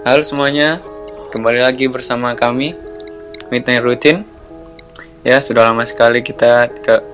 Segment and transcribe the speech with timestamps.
[0.00, 0.80] Halo semuanya,
[1.30, 2.72] kembali lagi bersama kami
[3.48, 4.20] Midnight Routine.
[5.20, 7.04] Ya, sudah lama sekali kita tidak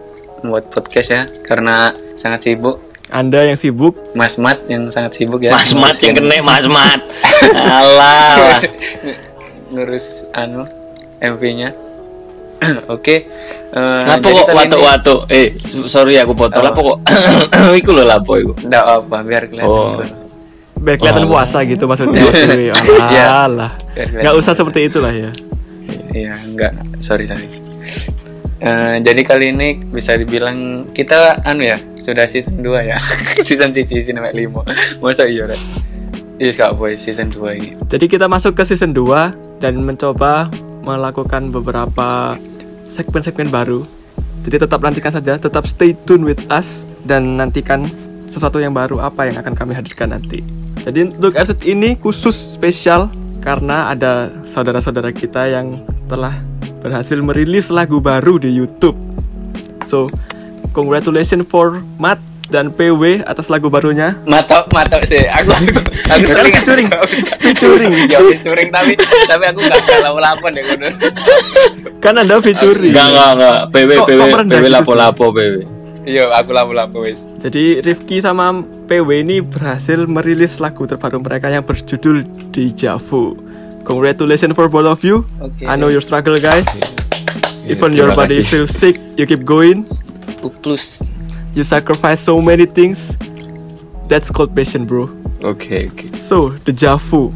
[0.41, 2.79] membuat podcast ya, karena sangat sibuk.
[3.07, 5.51] Anda yang sibuk, Mas Mat yang sangat sibuk ya.
[5.51, 7.01] Mas Mat yang kena Mas Mat.
[7.77, 8.63] Alah.
[9.67, 10.67] ngurus anu
[11.19, 11.75] MV-nya.
[12.89, 13.27] Oke.
[13.69, 15.19] eh, Lapo kok ini- watuk-watuk?
[15.29, 16.63] Eh, s- sorry aku potong.
[16.63, 16.99] Lapo kok?
[17.83, 18.55] Iku lho lapo iku.
[18.57, 19.69] Nggak apa, biar kelihatan.
[19.69, 20.26] Oh.
[20.77, 21.33] Biar kelihatan Oh.
[21.33, 22.21] puasa gitu maksudnya.
[22.21, 22.57] maksudnya.
[22.63, 22.75] Iya.
[22.77, 23.57] Biar
[23.97, 24.59] kelihatan Nggak usah puasa.
[24.61, 25.31] seperti itulah ya.
[26.11, 26.73] Iya, enggak.
[26.99, 27.47] Sorry, sorry.
[28.57, 32.97] Eh, jadi kali ini bisa dibilang kita anu ya, sudah season 2 ya.
[33.47, 34.65] season 1 season sampai 5.
[34.99, 35.61] Masa iya, Rek?
[36.37, 37.71] Iya, Kak Boy, season 2 ini.
[37.87, 40.49] Jadi kita masuk ke season 2 dan mencoba
[40.81, 42.41] melakukan beberapa
[42.89, 43.85] segmen-segmen baru.
[44.43, 47.93] Jadi tetap nantikan saja, tetap stay tune with us dan nantikan
[48.27, 50.43] sesuatu yang baru apa yang akan kami hadirkan nanti.
[50.87, 53.11] Jadi untuk episode ini khusus spesial
[53.43, 56.39] karena ada saudara-saudara kita yang telah
[56.83, 58.95] berhasil merilis lagu baru di YouTube.
[59.87, 60.11] So,
[60.75, 64.15] congratulations for Matt dan PW atas lagu barunya.
[64.27, 65.27] Matok, matok sih.
[65.27, 65.79] Aku aku,
[66.11, 66.89] aku sering featuring.
[67.43, 67.93] Featuring.
[68.13, 68.95] Ya, featuring tapi
[69.27, 70.87] tapi aku enggak galau lapor deh kudu.
[71.99, 72.95] Kan Anda featuring.
[72.95, 73.59] Enggak enggak enggak.
[73.75, 75.76] PW PW PW lapo-lapo PW.
[76.07, 77.27] Iya, aku lapo-lapo wis.
[77.43, 82.23] Jadi Rifki sama PW ini berhasil merilis lagu terbaru mereka yang berjudul
[82.55, 83.35] Deja Vu.
[83.83, 85.27] Congratulations for both of you.
[85.43, 85.67] Oke.
[85.67, 86.67] I know your struggle guys.
[87.67, 88.47] Even terima your body kasih.
[88.47, 89.83] feels sick, you keep going.
[90.63, 91.11] Plus.
[91.59, 93.19] You sacrifice so many things.
[94.07, 95.11] That's called passion, bro.
[95.43, 96.15] Oke oke.
[96.15, 97.35] So, Deja Vu.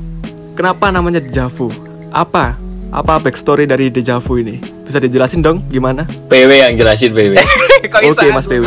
[0.54, 1.74] Kenapa namanya Deja Vu?
[2.14, 2.54] Apa?
[2.94, 4.79] Apa backstory dari Deja Vu ini?
[4.90, 6.02] Bisa dijelasin dong gimana?
[6.26, 7.38] PW yang jelasin PW.
[7.94, 8.66] Kok Oke, Mas PW.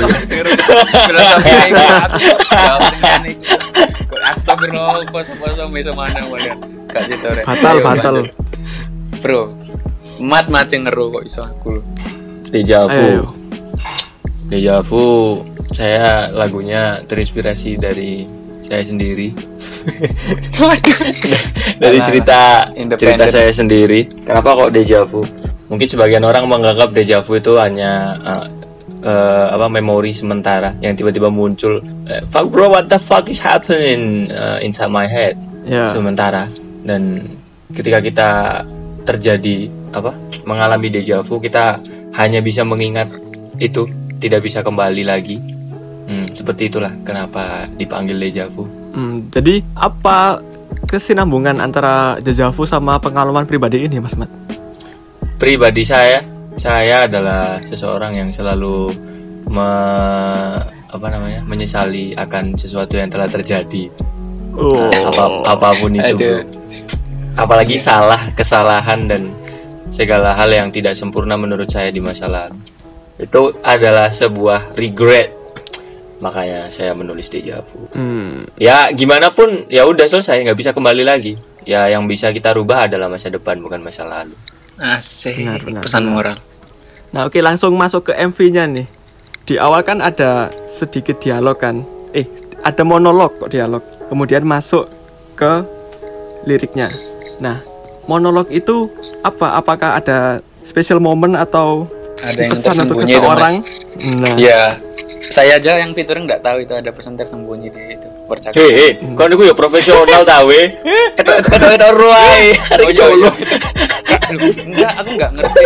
[4.23, 5.03] Astagfirullah,
[7.83, 8.23] batal.
[8.23, 8.31] lanjut.
[9.19, 9.51] Bro,
[10.23, 11.81] mat mat yang ngeru kok iso aku lho.
[12.47, 13.27] Deja Ayo.
[13.27, 13.35] vu.
[14.47, 15.44] Deja vu
[15.75, 18.23] saya lagunya terinspirasi dari
[18.63, 19.35] saya sendiri.
[21.84, 22.95] dari cerita independen.
[22.95, 24.07] cerita saya sendiri.
[24.23, 25.42] Kenapa kok deja vu?
[25.73, 28.45] Mungkin sebagian orang menganggap deja vu itu hanya uh,
[29.01, 31.81] uh, apa memori sementara yang tiba-tiba muncul.
[32.06, 35.34] Eh, fuck bro, what the fuck is happening uh, inside my head?
[35.66, 35.89] Ya.
[35.89, 36.45] Sementara
[36.85, 37.25] dan
[37.73, 38.29] ketika kita
[39.01, 40.13] terjadi apa
[40.45, 41.81] mengalami deja vu kita
[42.22, 43.09] hanya bisa mengingat
[43.57, 43.90] itu
[44.22, 45.41] tidak bisa kembali lagi.
[46.05, 48.69] Hmm, seperti itulah kenapa dipanggil deja vu.
[48.94, 50.38] Hmm, jadi apa
[50.85, 54.29] kesinambungan antara Deja Vu sama pengalaman pribadi ini, Mas Mat?
[55.43, 56.23] Pribadi saya
[56.55, 58.95] saya adalah seseorang yang selalu
[59.51, 59.69] me,
[60.87, 63.91] apa namanya menyesali akan sesuatu yang telah terjadi.
[64.55, 64.79] Oh.
[65.09, 66.45] apa apa pun itu Aduh.
[67.35, 69.35] apalagi salah kesalahan dan
[69.91, 72.55] segala hal yang tidak sempurna menurut saya di masa lalu.
[73.19, 75.27] Itu adalah sebuah regret.
[76.23, 77.83] Makanya saya menulis deja vu.
[77.99, 81.35] Hmm, ya gimana pun ya udah selesai nggak bisa kembali lagi.
[81.67, 86.09] Ya yang bisa kita rubah adalah masa depan bukan masa lalu Asik, Benar, benar, pesan
[86.09, 86.38] moral.
[87.13, 88.88] Nah oke langsung masuk ke MV-nya nih.
[89.45, 91.85] Di awal kan ada sedikit dialog kan.
[92.16, 92.25] Eh
[92.66, 93.85] ada monolog kok dialog.
[94.09, 94.89] Kemudian masuk
[95.38, 95.61] ke
[96.50, 96.89] liriknya.
[97.38, 97.61] Nah
[98.09, 98.89] monolog itu
[99.22, 99.61] apa?
[99.61, 101.85] Apakah ada special moment atau
[102.23, 103.55] Ada yang pesan untuk itu, seseorang?
[103.61, 104.16] Mas.
[104.16, 104.61] Nah Ya,
[105.28, 108.57] saya aja yang featuring nggak tahu itu ada pesan tersembunyi di itu percakapan.
[108.57, 110.73] Hei, hei, kau niku ya profesional ta we.
[111.16, 113.16] Edo-edo ruai, Oh, hari iya, colo.
[113.21, 113.31] iya.
[114.33, 115.66] Enggak, aku nggak ngerti.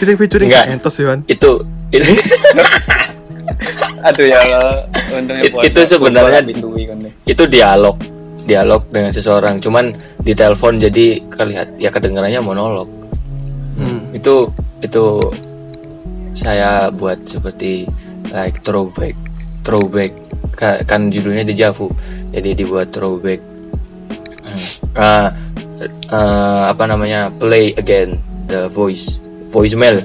[0.00, 0.64] bisa featuring Enggak.
[0.70, 1.20] Entos Yohan.
[1.26, 1.60] Itu
[1.90, 2.08] itu
[4.00, 5.66] Aduh ya Allah, untungnya puasa.
[5.68, 6.44] itu sebenarnya- kan
[7.26, 7.96] itu dialog.
[8.40, 12.88] Dialog dengan seseorang, cuman di telepon jadi kelihat ya kedengarannya monolog.
[13.76, 14.08] Hmm.
[14.10, 14.48] Itu
[14.80, 15.04] itu
[16.32, 17.84] saya buat seperti
[18.30, 19.12] like throwback.
[19.60, 20.16] Throwback
[20.60, 21.88] kan judulnya deja vu.
[22.30, 23.40] Jadi dibuat throwback.
[24.44, 24.60] Hmm.
[24.94, 25.28] Ah,
[25.88, 27.32] eh, apa namanya?
[27.32, 28.20] Play again
[28.50, 29.20] the voice
[29.50, 30.02] voicemail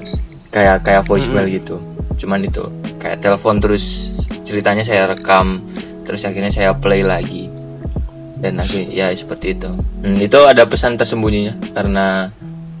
[0.50, 1.78] kayak kayak voicemail gitu.
[2.18, 2.66] Cuman itu
[2.98, 4.10] kayak telepon terus
[4.46, 5.62] ceritanya saya rekam
[6.06, 7.50] terus akhirnya saya play lagi
[8.38, 9.70] dan akhirnya ya seperti itu.
[10.02, 12.30] Hmm, itu ada pesan tersembunyinya karena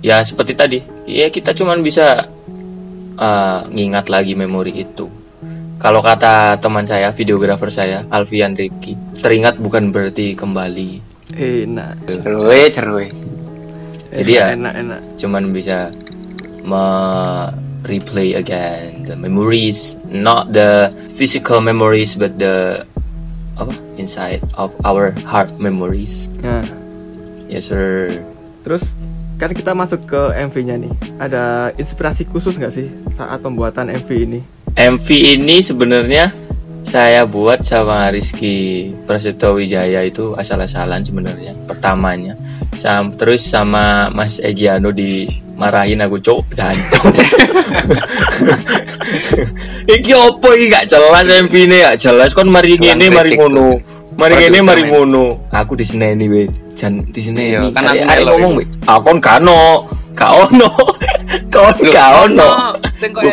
[0.04, 0.78] ya seperti tadi
[1.08, 2.30] ya kita cuman bisa
[3.18, 5.10] uh, ngingat lagi memori itu.
[5.76, 11.04] Kalau kata teman saya, videografer saya, Alfian Rifki, teringat bukan berarti kembali.
[11.36, 12.08] Enak.
[12.08, 13.06] Cerwe, cerwe.
[14.16, 15.00] Jadi ya enak enak.
[15.20, 15.92] cuman bisa
[16.64, 16.84] me
[17.84, 22.86] replay again the memories, not the physical memories but the
[23.60, 26.32] apa inside of our heart memories.
[26.40, 26.64] Nah,
[27.46, 28.18] Yes sir.
[28.66, 28.82] Terus
[29.38, 30.92] kan kita masuk ke MV-nya nih.
[31.22, 34.40] Ada inspirasi khusus nggak sih saat pembuatan MV ini?
[34.76, 36.28] MV ini sebenarnya
[36.84, 42.36] saya buat sama Rizky Prasetyo Wijaya itu asal-asalan sebenarnya pertamanya.
[42.76, 47.08] Sam, terus sama Mas Egiano dimarahin aku cok jancok.
[49.96, 53.80] iki opo iki gak jelas MV ini gak jelas kon mari ngene mari ngono.
[54.20, 55.48] Mari ngene mari ngono.
[55.56, 56.52] Aku diseneni we.
[56.76, 57.56] Jan diseneni.
[57.56, 58.68] Iya, kan aku ngomong we.
[58.84, 59.88] Aku kon kano.
[60.12, 60.68] Ka ono.
[61.46, 62.48] Kon Loh, ka ono.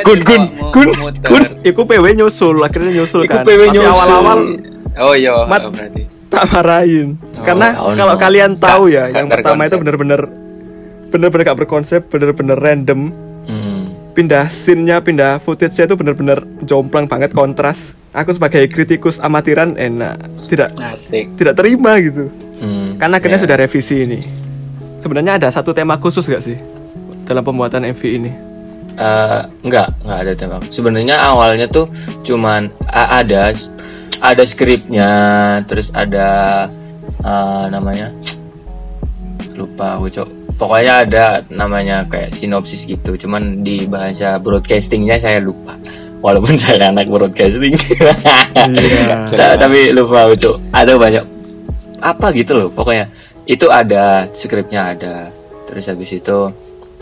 [0.03, 0.89] Gun gun gun
[1.23, 1.43] gun.
[1.61, 3.43] Iku PW nyusul, akhirnya nyusul Iku kan.
[3.43, 3.89] PW Tapi nyusul.
[3.89, 4.39] awal-awal
[4.93, 6.05] Oh iya, Mat- oh, berarti.
[6.27, 7.17] tak marahin.
[7.33, 8.19] Oh, Karena oh, kalau no.
[8.19, 10.21] kalian tahu ya, yang pertama itu bener-bener
[11.09, 13.09] bener-bener gak berkonsep, bener-bener random.
[13.43, 13.89] Hmm.
[14.13, 17.97] Pindah scene-nya, pindah footage-nya itu bener-bener jomplang banget kontras.
[18.11, 21.33] Aku sebagai kritikus amatiran enak, tidak Asik.
[21.33, 22.29] tidak terima gitu.
[22.61, 22.93] Hmm.
[22.95, 23.43] Karena akhirnya Ya.
[23.45, 24.21] sudah revisi ini.
[25.01, 26.55] Sebenarnya ada satu tema khusus gak sih
[27.23, 28.31] dalam pembuatan MV ini?
[28.93, 30.57] Eh, enggak, enggak ada tema.
[30.69, 31.89] Sebenarnya awalnya tuh
[32.21, 33.49] cuman a- ada
[34.21, 35.09] ada skripnya,
[35.65, 36.65] terus ada
[37.19, 38.13] eh, namanya
[39.53, 40.29] lupa aku cok.
[40.53, 43.17] Pokoknya ada namanya kayak sinopsis gitu.
[43.17, 45.73] Cuman di bahasa broadcastingnya saya lupa.
[46.21, 47.73] Walaupun saya anak broadcasting.
[47.73, 49.25] Iya.
[49.37, 50.55] Ta- tapi lupa cok.
[50.69, 51.25] Ada banyak
[51.99, 52.67] apa gitu loh.
[52.69, 53.09] Pokoknya
[53.49, 55.33] itu ada skripnya ada.
[55.65, 56.37] Terus habis itu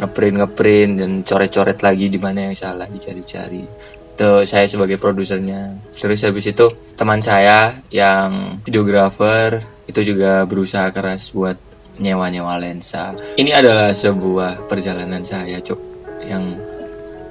[0.02, 3.64] ngeprint ngeprint dan coret-coret lagi di mana yang salah dicari-cari
[4.12, 11.30] itu saya sebagai produsernya terus habis itu teman saya yang videografer itu juga berusaha keras
[11.32, 11.56] buat
[12.02, 15.80] nyewa-nyewa lensa ini adalah sebuah perjalanan saya cuk
[16.26, 16.58] yang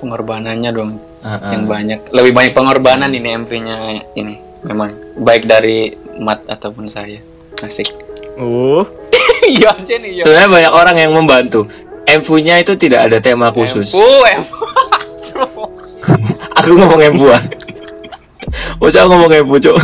[0.01, 2.01] Pengorbanannya dong uh, uh, yang banyak.
[2.09, 3.77] Lebih banyak pengorbanan ini MV-nya
[4.17, 4.41] ini.
[4.65, 7.21] Memang baik dari Mat ataupun saya.
[7.61, 7.93] Asik.
[8.41, 8.89] Oh,
[9.51, 10.23] Iya aja nih, iya.
[10.23, 11.67] sebenarnya banyak orang yang membantu
[12.19, 14.51] MV-nya itu tidak ada tema khusus Oh, MV.
[16.59, 17.43] aku ngomong MV ah.
[18.83, 19.77] Masa aku ngomong MV cuk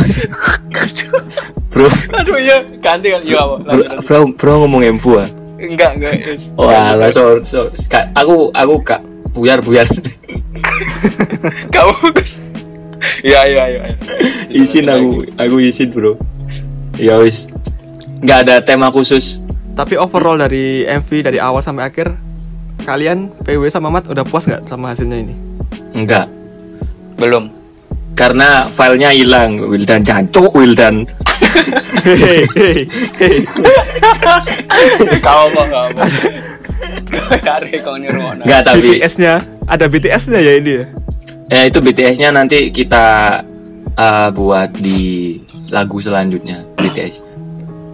[1.71, 1.87] bro
[2.17, 3.21] Aduh ya, ganti kan.
[3.21, 5.29] Iya, bro, bro, bro ngomong MV ah.
[5.57, 6.13] Enggak, enggak.
[6.21, 6.53] yes.
[6.53, 7.69] Wah, lah so, so,
[8.13, 9.01] aku aku kak
[9.33, 9.89] buyar buyar
[11.73, 11.93] Kamu.
[13.25, 13.81] Iya, iya, iya.
[13.89, 13.95] iya.
[14.53, 16.17] izin aku aku izin bro.
[16.97, 17.45] Ya wis,
[18.21, 19.41] nggak ada tema khusus.
[19.77, 22.09] Tapi overall dari MV dari awal sampai akhir
[22.81, 25.35] kalian PW sama Mat udah puas nggak sama hasilnya ini?
[25.93, 26.25] Enggak,
[27.21, 27.53] Belum.
[28.17, 29.61] karena filenya hilang.
[29.61, 31.05] Wildan jancuk Wildan.
[32.07, 32.81] Hei, hei,
[33.21, 33.37] hei.
[35.21, 36.03] Kau apa, kau apa.
[37.45, 38.45] Kau dari.
[38.49, 39.33] Enggak tapi BTS-nya
[39.69, 40.85] ada BTS-nya ya ini ya.
[41.53, 43.05] ya itu BTS-nya nanti kita
[43.93, 45.37] uh, buat di
[45.69, 47.21] lagu selanjutnya BTS.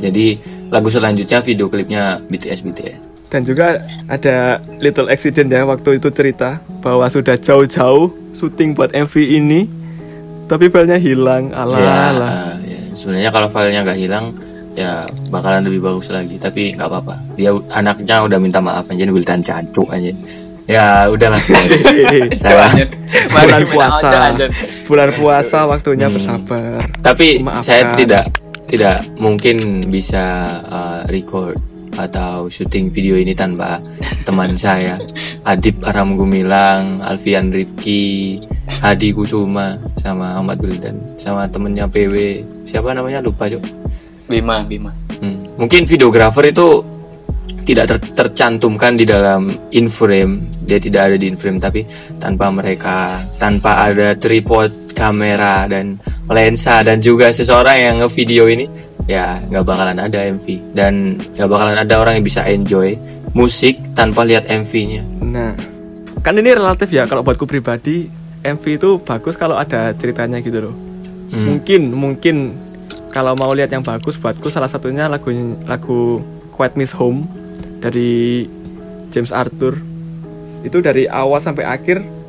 [0.04, 0.36] Jadi
[0.74, 3.02] lagu selanjutnya video klipnya BTS BTS.
[3.30, 4.38] Dan juga ada
[4.78, 9.70] little accident ya waktu itu cerita bahwa sudah jauh-jauh syuting buat MV ini
[10.44, 11.50] tapi filenya hilang.
[11.52, 12.30] Alah, Ya, alah.
[12.30, 14.26] uh, ya, sebenarnya kalau filenya nggak hilang
[14.74, 19.38] ya bakalan lebih bagus lagi tapi nggak apa-apa dia anaknya udah minta maaf aja Wildan
[19.40, 20.10] cancuk aja
[20.66, 21.38] ya udahlah
[22.34, 22.74] salah
[23.30, 24.18] bulan puasa.
[24.84, 26.16] Bulan puasa waktunya Hmm.
[26.16, 26.90] bersabar.
[27.02, 27.62] tapi Maafkan.
[27.62, 28.26] saya tidak
[28.74, 31.62] tidak mungkin bisa uh, record
[31.94, 33.78] atau syuting video ini tanpa
[34.26, 34.98] teman saya.
[35.46, 38.42] Adip Aram Gumilang Alfian Rifki
[38.82, 43.22] Hadi Kusuma sama Ahmad Wildan sama temennya PW siapa namanya?
[43.22, 43.62] Lupa cuk.
[44.26, 44.90] Bima, Bima.
[45.22, 45.54] Hmm.
[45.62, 46.82] Mungkin videografer itu
[47.64, 51.86] tidak ter- tercantumkan di dalam in frame, dia tidak ada di in frame tapi
[52.18, 56.00] tanpa mereka, tanpa ada tripod kamera dan
[56.32, 58.66] lensa dan juga seseorang yang ngevideo ini,
[59.10, 62.96] ya nggak bakalan ada MV dan nggak bakalan ada orang yang bisa enjoy
[63.36, 65.04] musik tanpa lihat MV-nya.
[65.26, 65.58] Nah,
[66.22, 68.08] kan ini relatif ya kalau buatku pribadi
[68.46, 70.76] MV itu bagus kalau ada ceritanya gitu loh.
[71.34, 71.58] Hmm.
[71.58, 72.36] Mungkin mungkin
[73.10, 75.34] kalau mau lihat yang bagus buatku salah satunya lagu
[75.66, 76.22] lagu
[76.54, 77.26] Quiet Miss Home
[77.82, 78.46] dari
[79.10, 79.82] James Arthur.
[80.64, 82.23] Itu dari awal sampai akhir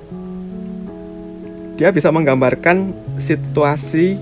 [1.74, 4.18] dia bisa menggambarkan situasi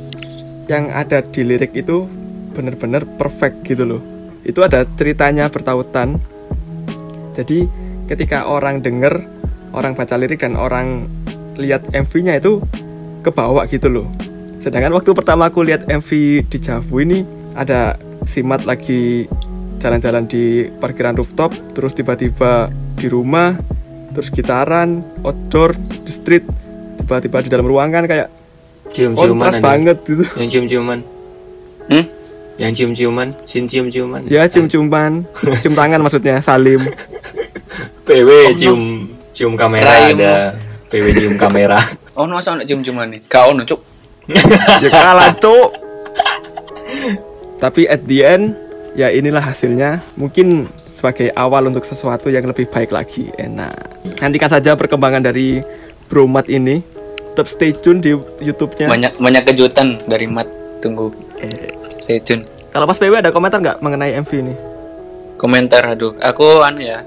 [0.71, 2.09] yang ada di lirik itu
[2.57, 4.03] benar-benar perfect gitu loh.
[4.45, 6.17] Itu ada ceritanya bertautan.
[7.37, 7.69] Jadi
[8.09, 9.25] ketika orang denger,
[9.73, 11.09] orang baca lirik dan orang
[11.57, 12.61] lihat MV-nya itu
[13.25, 14.07] kebawa gitu loh.
[14.63, 16.11] Sedangkan waktu pertama aku lihat MV
[16.47, 17.93] di Javu ini ada
[18.23, 19.27] Simat lagi
[19.83, 23.59] jalan-jalan di parkiran rooftop, terus tiba-tiba di rumah,
[24.15, 25.75] terus gitaran, outdoor,
[26.07, 26.47] di street,
[27.21, 28.29] tiba-tiba di dalam ruangan kayak
[28.93, 30.25] Cium-ciuman banget gitu.
[30.37, 30.99] Yang cium-ciuman.
[31.89, 32.05] Hmm?
[32.61, 34.21] Yang cium-ciuman, sin cium-ciuman.
[34.29, 35.25] Ya cium-ciuman,
[35.65, 36.83] cium tangan maksudnya Salim.
[38.07, 40.21] PW cium cium kamera Raimu.
[40.21, 40.37] ada.
[40.93, 41.81] PW cium kamera.
[42.13, 43.25] Oh, no, masa ono cium-ciuman nih?
[43.25, 43.81] Kau ono, Cuk.
[44.83, 45.71] ya kalah cuk
[47.59, 48.55] tapi at the end
[48.95, 53.75] ya inilah hasilnya mungkin sebagai awal untuk sesuatu yang lebih baik lagi enak
[54.19, 55.63] nantikan saja perkembangan dari
[56.11, 56.83] Bromat ini
[57.33, 60.45] tetap stay tune di YouTube-nya Banyak banyak kejutan dari Mat.
[60.79, 61.09] Tunggu.
[61.41, 62.45] Eh, Stay tune.
[62.69, 64.55] kalau pas PW ada komentar nggak mengenai MV ini
[65.35, 66.15] Komentar aduh.
[66.21, 67.01] Aku anu ya.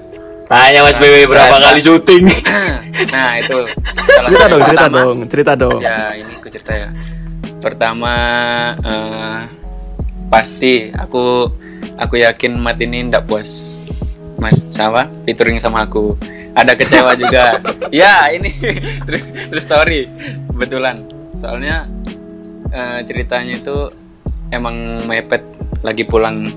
[0.46, 1.66] Tanya Mas PW berapa Berasa.
[1.70, 2.24] kali syuting?
[3.14, 3.58] nah, itu.
[4.26, 4.98] cerita dong cerita pertama.
[5.00, 6.88] dong cerita dong Ya, ini aku cerita ya.
[7.58, 8.12] Pertama
[8.78, 9.40] eh,
[10.26, 11.50] pasti aku
[11.96, 13.78] aku yakin Mat ini ndak puas.
[14.36, 16.12] Mas sama featuring sama aku.
[16.56, 17.60] Ada kecewa juga.
[17.92, 18.48] ya, ini
[19.06, 19.22] true,
[19.60, 20.08] story.
[20.48, 21.04] Kebetulan.
[21.36, 21.84] Soalnya
[22.72, 23.92] eh, ceritanya itu
[24.48, 25.44] emang mepet
[25.84, 26.48] lagi pulang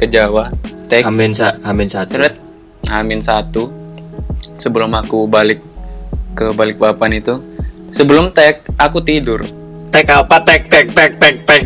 [0.00, 0.48] ke Jawa.
[0.88, 2.16] Take Amin sa Amin satu.
[2.16, 2.34] seret
[2.88, 3.68] Amin satu
[4.56, 5.60] sebelum aku balik
[6.32, 7.36] ke balik papan itu
[7.92, 9.44] sebelum tag aku tidur
[9.88, 10.36] Tek apa?
[10.44, 11.64] Tek tek tek tek tek.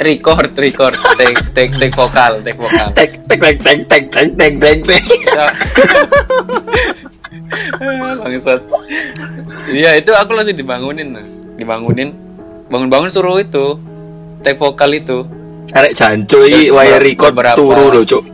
[0.00, 0.94] Record record.
[1.18, 2.88] Take take take vokal take vokal.
[2.94, 4.78] Tek tek tek tek tek tek tek tek.
[4.84, 5.02] Tek.
[7.74, 8.22] Ya.
[8.22, 8.62] bangsat.
[9.70, 11.26] Iya itu aku langsung dibangunin nah.
[11.58, 12.14] dibangunin.
[12.70, 13.78] Bangun-bangun suruh itu.
[14.46, 15.26] Take vokal itu.
[15.74, 18.24] Arek jancu iki wire record beberapa- turu lho, Cuk.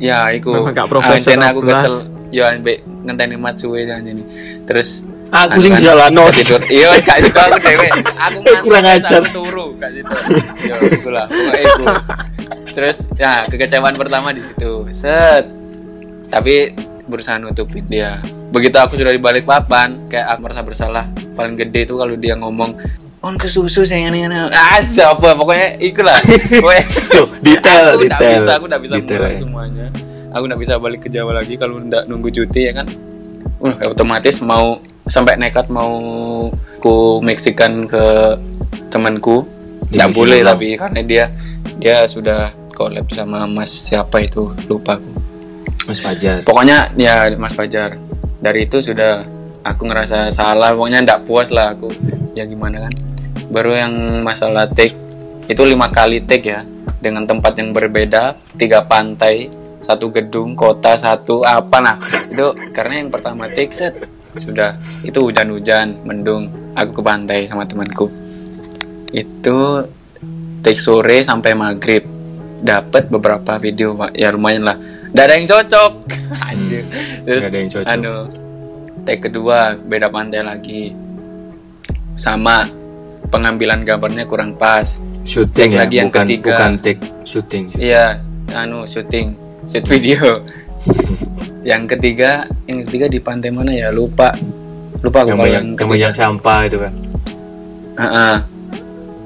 [0.00, 0.56] ya iku.
[0.56, 1.94] Memang gak profesional Antena aku kesel.
[2.32, 4.24] ya ambek ngenteni mat suwe dan ini
[4.64, 6.28] terus Aku sing kan, dijalano.
[6.28, 7.88] tidur iya wis gak itu aku dhewe.
[8.20, 9.22] Aku kurang ajar.
[9.32, 10.12] turu gak situ.
[10.60, 11.84] Ya iku lah pokoknya iku
[12.72, 14.84] terus ya kekecewaan pertama di situ.
[14.92, 15.48] Set.
[16.28, 16.76] Tapi
[17.08, 18.20] berusaha nutupin dia.
[18.52, 21.08] Begitu aku sudah di balik papan kayak aku merasa bersalah.
[21.32, 22.76] Paling gede itu kalau dia ngomong
[23.22, 25.32] on ke susu sayang ini ah siapa?
[25.32, 26.18] Pokoknya ikulah.
[26.60, 26.84] Pokoknya
[27.46, 28.30] detail, aku detail.
[28.36, 29.38] bisa aku nggak bisa Detail, ya.
[29.40, 29.86] semuanya.
[30.34, 32.88] Aku nggak bisa balik ke Jawa lagi kalau nggak nunggu cuti ya kan?
[33.62, 35.92] Uh, otomatis mau sampai nekat mau
[36.80, 38.32] ku meksikan ke
[38.88, 39.44] temanku.
[39.92, 40.56] Meksiko boleh doang.
[40.56, 41.24] tapi karena dia
[41.76, 45.12] dia sudah collab sama Mas siapa itu lupa aku.
[45.84, 46.40] Mas Fajar.
[46.48, 48.00] pokoknya ya Mas Fajar.
[48.40, 49.20] Dari itu sudah
[49.60, 51.92] aku ngerasa salah pokoknya ndak puas lah aku.
[52.32, 52.94] Ya gimana kan?
[53.52, 54.96] Baru yang masalah take
[55.44, 56.64] itu lima kali take ya
[57.04, 59.52] dengan tempat yang berbeda tiga pantai
[59.84, 61.96] satu gedung kota satu apa nah.
[62.32, 64.76] Itu karena yang pertama take set sudah.
[65.04, 66.48] Itu hujan-hujan mendung.
[66.72, 68.08] Aku ke pantai sama temanku.
[69.12, 69.84] Itu
[70.64, 72.04] take sore sampai maghrib.
[72.62, 74.76] Dapat beberapa video ya lumayan lah.
[75.12, 75.92] Nggak ada yang cocok.
[76.48, 76.84] Anjir.
[77.26, 77.90] Terus ada yang cocok.
[77.90, 78.14] anu
[79.02, 80.94] take kedua beda pantai lagi.
[82.14, 82.70] Sama
[83.28, 85.02] pengambilan gambarnya kurang pas.
[85.22, 86.50] Syuting Take ya, lagi yang bukan ketiga.
[86.50, 87.64] bukan take syuting.
[87.78, 88.18] iya
[88.50, 90.42] anu syuting shoot video
[91.62, 94.34] yang ketiga yang ketiga di pantai mana ya lupa
[95.02, 96.92] lupa aku Yang kalau banyak yang yang banyak sampah itu kan.
[97.98, 98.36] Ah, ah.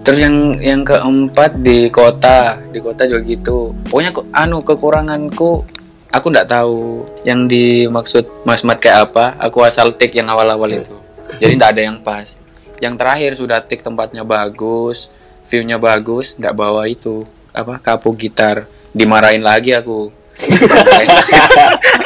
[0.03, 3.75] Terus yang yang keempat di kota, di kota juga gitu.
[3.91, 5.67] Pokoknya aku, anu kekuranganku
[6.15, 9.37] aku nggak tahu yang dimaksud Mas Mat kayak apa.
[9.43, 10.97] Aku asal tik yang awal-awal itu.
[11.43, 12.39] Jadi nggak ada yang pas.
[12.79, 15.11] Yang terakhir sudah tik tempatnya bagus,
[15.51, 18.65] view-nya bagus, nggak bawa itu apa kapu gitar.
[18.97, 20.09] Dimarahin lagi aku.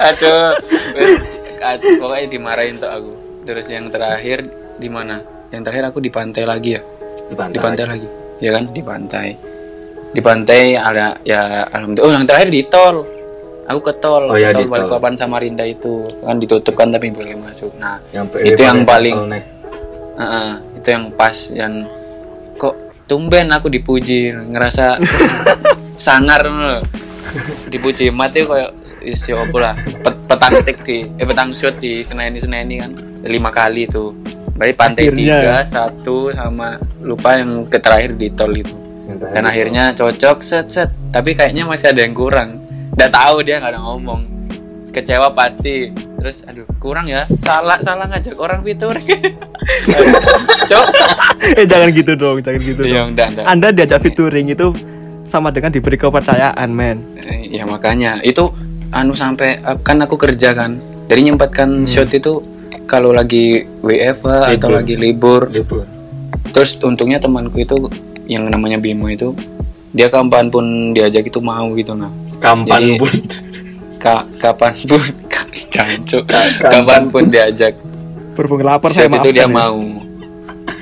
[0.00, 0.54] Aduh.
[1.98, 3.12] Pokoknya dimarahin tuh aku.
[3.42, 4.44] Terus yang terakhir
[4.76, 5.18] di mana?
[5.48, 6.82] Yang terakhir aku di pantai lagi ya
[7.24, 7.52] Di pantai.
[7.52, 9.28] di pantai lagi ya kan di pantai
[10.08, 13.02] di pantai ada ya alhamdulillah oh yang terakhir di tol
[13.64, 14.64] aku ke tol Oh, ya, tol.
[14.64, 19.44] Balikpapan Samarinda itu kan ditutup kan tapi boleh masuk nah Yang Itu yang paling- bottleneck.
[20.14, 21.72] uh-uh, itu yang pas yang
[22.54, 25.00] kok tumben aku dipuji ngerasa
[25.98, 26.80] sangar loh
[27.66, 29.74] dipuji mati kayak isi apa lah?
[29.76, 32.92] Pet- petang tik di eh petang shot di seneni seneni kan.
[33.22, 34.12] Lima kali itu.
[34.52, 35.38] Berarti pantai Akhirnya.
[35.38, 38.74] tiga satu sama lupa yang ke terakhir di tol itu.
[39.08, 40.90] Dan akhirnya cocok set set.
[41.08, 42.58] Tapi kayaknya masih ada yang kurang.
[42.92, 44.20] Nggak tahu dia nggak ada ngomong.
[44.90, 45.94] Kecewa pasti.
[46.18, 47.22] Terus aduh kurang ya.
[47.38, 48.98] Salah salah ngajak orang fitur.
[50.70, 50.86] Cok.
[51.38, 53.14] Eh jangan gitu dong jangan gitu ya dong.
[53.14, 54.74] udah udah anda diajak featuring itu
[55.28, 57.04] sama dengan diberi kepercayaan men.
[57.16, 58.18] Eh, ya makanya.
[58.24, 58.50] Itu
[58.90, 60.80] anu sampai eh, kan aku kerja kan.
[61.08, 62.40] Dari nyempatkan shot itu
[62.84, 64.76] kalau lagi WFH atau Libur.
[64.76, 65.42] lagi libur.
[65.52, 65.84] Libur.
[66.48, 67.76] terus untungnya temanku itu
[68.24, 69.36] yang namanya Bimo itu
[69.92, 72.08] dia kapan pun diajak itu mau gitu nah.
[72.40, 73.12] Kampan Jadi- pun.
[74.00, 75.02] Ka kapan pun.
[76.64, 77.76] Kapan pun diajak.
[78.32, 79.50] Berhubung lapar saya itu dia ya.
[79.50, 80.07] mau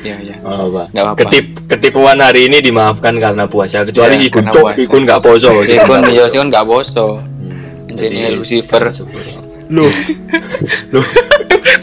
[0.06, 0.36] Iya, iya.
[0.40, 0.82] Oh, apa?
[0.88, 1.18] Nggak apa-apa.
[1.20, 3.82] Ketip, ketipuan hari ini dimaafkan karena puasa.
[3.82, 4.78] Kecuali Ya, Sikun, karena cok, puasa.
[4.78, 5.50] Sikun nggak poso.
[5.66, 7.06] Sikun ya Sikun nggak boso.
[7.18, 8.82] Hmm, Jadi jadi Lucifer.
[8.96, 9.22] syukur.
[9.66, 9.90] Loh,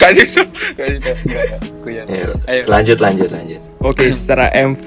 [0.00, 0.46] Kasih tuh.
[0.72, 1.16] Kasih tuh.
[1.84, 2.04] Ya,
[2.48, 2.64] Ayo.
[2.64, 3.60] lanjut, lanjut, lanjut.
[3.78, 4.84] oke secara MV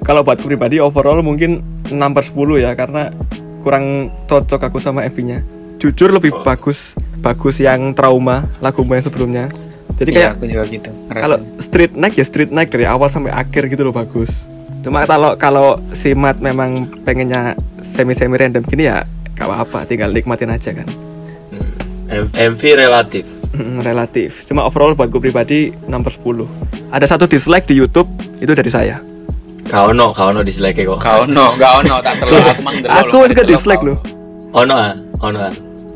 [0.00, 3.10] kalau buat pribadi overall mungkin 6 per 10 ya karena
[3.60, 3.84] kurang
[4.26, 5.42] cocok aku sama MV-nya.
[5.78, 6.42] Jujur lebih Oh.
[6.42, 9.50] bagus bagus yang trauma lagu yang sebelumnya.
[9.94, 10.90] Jadi Iya, kayak aku juga gitu.
[11.08, 14.46] kalau street night ya street night dari awal sampai akhir gitu loh bagus.
[14.80, 20.10] Cuma kalau kalau si Mat memang pengennya semi semi random gini ya gak apa-apa tinggal
[20.10, 20.88] nikmatin aja kan.
[22.08, 22.28] Hmm.
[22.28, 23.24] MV relatif.
[23.52, 24.44] Mm, relatif.
[24.44, 26.48] Cuma overall buat gue pribadi 6 per 10.
[26.88, 29.00] Ada satu dislike di YouTube itu dari saya.
[29.64, 30.98] Kau no, kau no dislike kok.
[30.98, 33.88] Kau no, kau no, tak terlalu aku mang Aku suka dislike kau.
[33.92, 33.98] loh.
[34.52, 35.54] Ono ah, ono ah.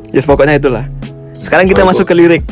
[0.09, 0.85] Yes pokoknya itulah.
[1.41, 2.43] Sekarang kita Oh, masuk ke lirik.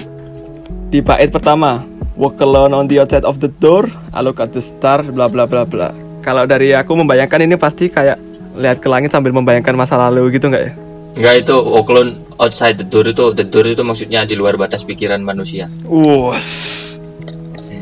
[0.96, 1.84] Di bait pertama,
[2.16, 3.84] walk alone on the outside of the door,
[4.16, 5.92] I look at the star, bla bla bla bla.
[6.24, 8.16] Kalau dari aku membayangkan ini pasti kayak
[8.56, 10.72] lihat ke langit sambil membayangkan masa lalu gitu nggak ya?
[11.20, 15.20] Enggak itu Oklon outside the door itu the door itu maksudnya di luar batas pikiran
[15.20, 15.68] manusia.
[15.84, 16.48] Us.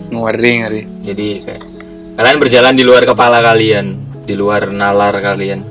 [0.09, 0.81] Ngeri, ngeri.
[1.05, 1.63] Jadi kayak
[2.17, 3.93] kalian berjalan di luar kepala kalian,
[4.25, 5.61] di luar nalar kalian.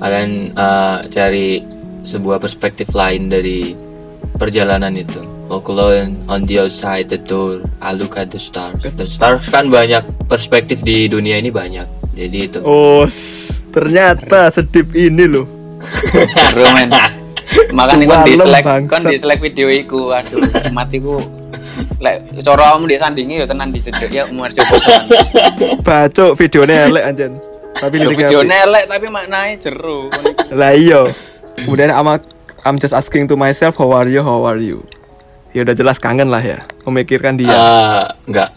[0.00, 1.60] Kalian eh, cari
[2.08, 3.89] sebuah perspektif lain dari
[4.36, 5.22] perjalanan itu.
[5.50, 8.78] Walk on the outside the door, I look at the stars.
[8.86, 12.14] The stars kan banyak perspektif di dunia ini banyak.
[12.14, 12.58] Jadi itu.
[12.62, 13.50] Us.
[13.74, 15.46] Ternyata sedip ini loh.
[16.50, 16.90] Seru men.
[17.74, 20.14] Makanya Walem, dislike, kon dislike video iku.
[20.14, 21.18] Aduh, semati ku.
[21.98, 24.62] Lek cara kamu di sandingi ya tenan dijejek ya umur sih
[25.82, 27.32] Bacok videonya elek anjen.
[27.74, 30.10] Tapi Video nelek tapi maknanya jeru.
[30.54, 31.06] Lah iya.
[31.58, 32.22] Kemudian ama
[32.62, 34.84] I'm just asking to myself how are you how are you.
[35.50, 36.62] Ya udah jelas kangen lah ya.
[36.84, 37.50] Memikirkan dia.
[37.50, 38.50] Eh, enggak,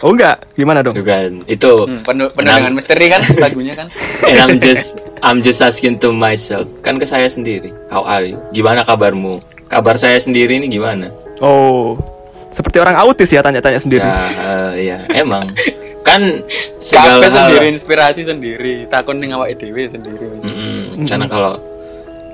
[0.00, 0.94] Oh enggak, gimana dong?
[0.94, 1.44] bukan.
[1.44, 3.92] Itu Hmm, penuh, penuh dengan misteri kan lagunya kan.
[4.24, 8.40] And I'm just I'm just asking to myself kan ke saya sendiri how are you
[8.50, 12.00] gimana kabarmu kabar saya sendiri ini gimana Oh,
[12.48, 14.00] seperti orang autis ya tanya-tanya sendiri.
[14.02, 15.52] ya eh, ya emang
[16.08, 16.40] kan
[16.78, 18.84] segala hal sendiri inspirasi sendiri.
[18.86, 20.44] Takon ning awake dhewe sendiri wis.
[20.44, 21.04] Mm-mm.
[21.04, 21.52] karena kalau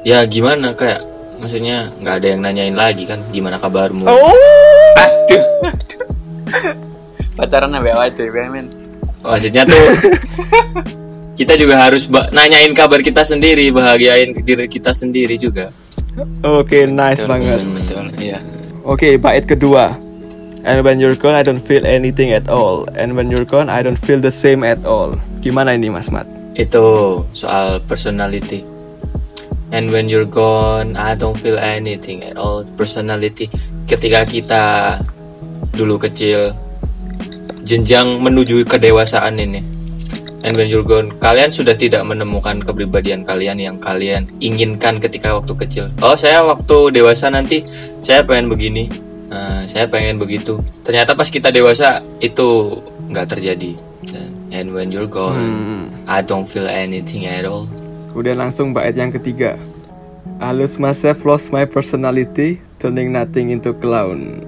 [0.06, 1.02] ya gimana kayak
[1.36, 5.42] maksudnya nggak ada yang nanyain lagi kan gimana kabarmu Oh, Aduh.
[7.34, 8.66] Pacaran ambek awake dhewe men.
[9.20, 9.82] maksudnya tuh
[11.38, 15.74] kita juga harus nanyain kabar kita sendiri bahagiain diri kita sendiri juga
[16.40, 17.58] oke nice Betul, banget.
[17.60, 18.04] Betul, betul.
[18.16, 18.38] Iya.
[18.86, 19.98] Oke, bait kedua.
[20.62, 22.86] And when you're gone, I don't feel anything at all.
[22.94, 25.12] And when you're gone, I don't feel the same at all.
[25.42, 26.24] Gimana ini, Mas Mat?
[26.56, 26.80] itu
[27.36, 28.64] soal personality
[29.70, 32.66] and when you're gone I don't feel anything at all.
[32.76, 33.50] Personality
[33.86, 34.62] ketika kita
[35.74, 36.54] dulu kecil
[37.66, 39.60] jenjang menuju kedewasaan ini.
[40.46, 45.54] And when you're gone kalian sudah tidak menemukan kepribadian kalian yang kalian inginkan ketika waktu
[45.66, 45.90] kecil.
[45.98, 47.66] Oh saya waktu dewasa nanti
[48.06, 48.86] saya pengen begini.
[49.26, 50.62] Nah, saya pengen begitu.
[50.86, 52.78] Ternyata pas kita dewasa itu
[53.10, 53.74] nggak terjadi.
[54.54, 55.84] And when you're gone Hmm.
[56.06, 57.66] I don't feel anything at all.
[58.16, 59.60] Kemudian langsung bait yang ketiga.
[60.40, 64.40] I lose myself, lost my personality, turning nothing into clown.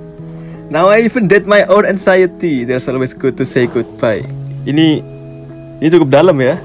[0.73, 2.65] Now I even did my own anxiety.
[2.65, 4.25] There's always good to say goodbye.
[4.65, 5.05] Ini
[5.85, 6.57] ini cukup dalam ya.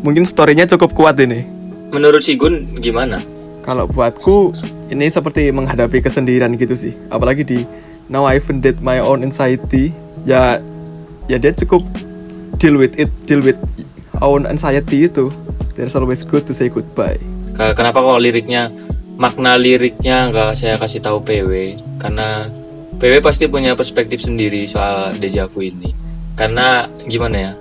[0.00, 1.44] Mungkin storynya cukup kuat ini.
[1.92, 3.20] Menurut si Gun gimana?
[3.60, 4.56] Kalau buatku
[4.88, 6.96] ini seperti menghadapi kesendirian gitu sih.
[7.12, 7.68] Apalagi di
[8.08, 9.92] Now I even did my own anxiety.
[10.24, 10.56] Ya
[11.28, 11.84] ya dia cukup
[12.56, 13.60] deal with it, deal with
[14.24, 15.28] own anxiety itu.
[15.78, 17.22] There's always good to say goodbye.
[17.54, 18.74] Ke- Kenapa kok liriknya
[19.14, 21.78] makna liriknya nggak saya kasih tahu PW?
[21.96, 22.50] Karena
[22.98, 25.94] PW pasti punya perspektif sendiri soal deja vu ini.
[26.34, 27.52] Karena gimana ya?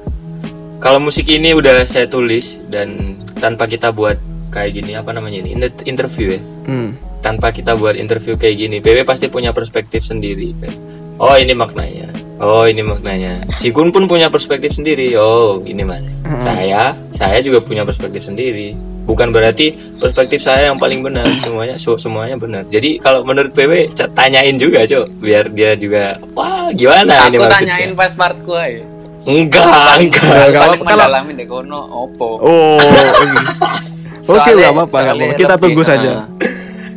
[0.77, 4.17] Kalau musik ini udah saya tulis dan tanpa kita buat
[4.49, 6.41] kayak gini apa namanya ini Inter- interview ya.
[6.65, 6.91] Hmm.
[7.17, 10.77] tanpa kita buat interview kayak gini PW pasti punya perspektif sendiri kayak,
[11.17, 16.09] oh ini maknanya oh ini maknanya si Gun pun punya perspektif sendiri oh ini mana
[16.37, 21.95] saya saya juga punya perspektif sendiri bukan berarti perspektif saya yang paling benar semuanya so-
[21.95, 27.35] semuanya benar jadi kalau menurut PW tanyain juga cok biar dia juga wah gimana ini
[27.35, 28.83] Aku maksudnya tanyain pas partku ae.
[29.23, 29.63] enggak
[29.97, 32.29] enggak Nggak Paling apa-apa, kalau- mendalami dek kono opo.
[32.39, 32.79] Oh.
[34.27, 34.99] Oke, nggak apa-apa.
[35.35, 36.27] Kita tunggu saja.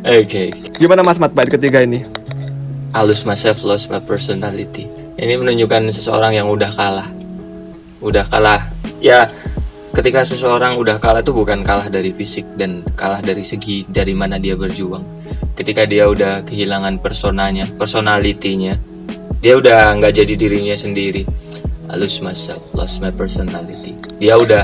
[0.01, 0.43] oke
[0.75, 2.03] Gimana Mas Mat bait ketiga ini?
[2.91, 4.83] I lose myself, lost my personality.
[5.21, 7.09] Ini menunjukkan seseorang yang udah kalah.
[8.01, 8.65] Udah kalah.
[8.97, 9.29] Ya,
[9.93, 14.41] ketika seseorang udah kalah itu bukan kalah dari fisik dan kalah dari segi dari mana
[14.41, 15.05] dia berjuang.
[15.53, 18.73] Ketika dia udah kehilangan personanya, personalitinya,
[19.37, 21.23] dia udah nggak jadi dirinya sendiri.
[21.91, 24.63] I lose myself lost my personality dia udah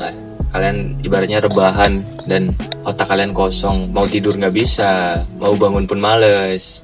[0.00, 0.14] lah,
[0.48, 2.56] kalian ibaratnya rebahan dan
[2.88, 6.80] otak kalian kosong mau tidur nggak bisa mau bangun pun males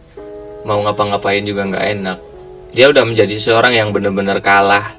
[0.69, 2.19] mau ngapa-ngapain juga nggak enak
[2.71, 4.95] dia udah menjadi seorang yang benar-benar kalah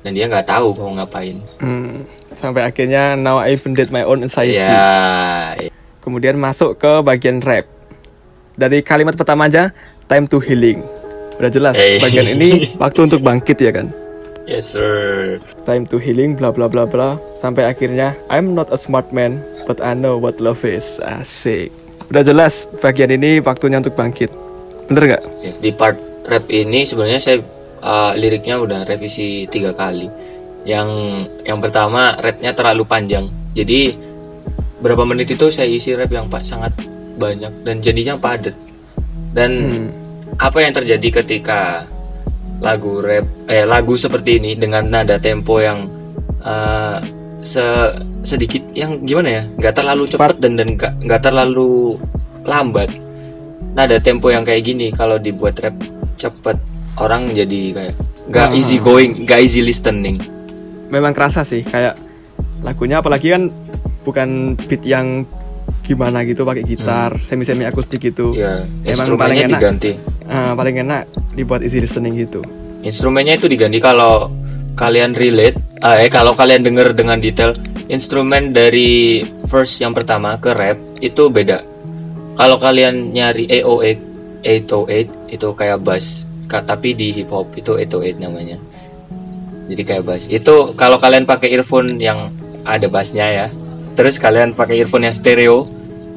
[0.00, 4.22] dan dia nggak tahu mau ngapain Hmm, sampai akhirnya now I even did my own
[4.22, 4.56] anxiety.
[4.56, 5.54] ya
[6.00, 7.68] Kemudian masuk ke bagian rap.
[8.56, 9.68] Dari kalimat pertama aja,
[10.04, 10.80] time to healing.
[11.36, 12.00] Udah jelas, Eh.
[12.00, 12.48] bagian ini
[12.82, 13.92] waktu untuk bangkit ya kan.
[14.44, 17.20] yes sir Time to healing, bla bla bla bla.
[17.36, 20.96] Sampai akhirnya, I'm not a smart man, but I know what love is.
[20.98, 21.68] Asik.
[22.08, 24.32] Udah jelas, bagian ini waktunya untuk bangkit.
[24.88, 25.22] Bener nggak?
[25.60, 27.38] Di part rap ini sebenarnya saya
[27.80, 30.08] uh, liriknya udah revisi tiga kali.
[30.64, 30.88] Yang
[31.44, 33.26] yang pertama rapnya terlalu panjang.
[33.56, 33.96] Jadi
[34.80, 36.72] berapa menit itu saya isi rap yang pak sangat
[37.16, 38.56] banyak dan jadinya padat.
[39.30, 39.52] Dan
[40.40, 41.84] apa yang terjadi ketika
[42.60, 45.88] lagu rap eh lagu seperti ini dengan nada tempo yang
[46.44, 47.00] uh,
[47.40, 47.64] se
[48.20, 51.96] sedikit yang gimana ya nggak terlalu cepat dan dan nggak terlalu
[52.44, 52.92] lambat
[53.72, 55.72] nada tempo yang kayak gini kalau dibuat rap
[56.20, 56.56] cepet
[56.96, 57.94] orang jadi kayak
[58.28, 58.54] nggak Ah.
[58.54, 60.20] easy going nggak easy listening
[60.86, 61.94] Memang kerasa sih, kayak
[62.60, 63.46] lagunya apalagi kan
[64.00, 64.28] bukan
[64.58, 65.22] beat yang
[65.80, 68.30] gimana gitu pakai gitar, semi semi akustik gitu.
[68.32, 69.50] ya Emang paling enak.
[69.54, 69.92] diganti
[70.24, 72.42] Ah, paling enak dibuat easy listening gitu.
[72.80, 74.34] instrumennya itu diganti kalau
[74.72, 77.52] kalian relate eh kalau kalian denger dengan detail
[77.86, 81.60] instrumen dari verse yang pertama ke rap itu beda
[82.34, 83.98] kalau kalian nyari AO8
[84.42, 86.26] 808 itu kayak bass.
[86.50, 88.58] Ka- tapi di hip hop itu 808 namanya.
[89.70, 90.26] Jadi kayak bass.
[90.26, 92.34] Itu kalau kalian pakai earphone yang
[92.66, 93.46] ada bassnya ya
[94.00, 95.66] terus kalian pakai earphone yang stereo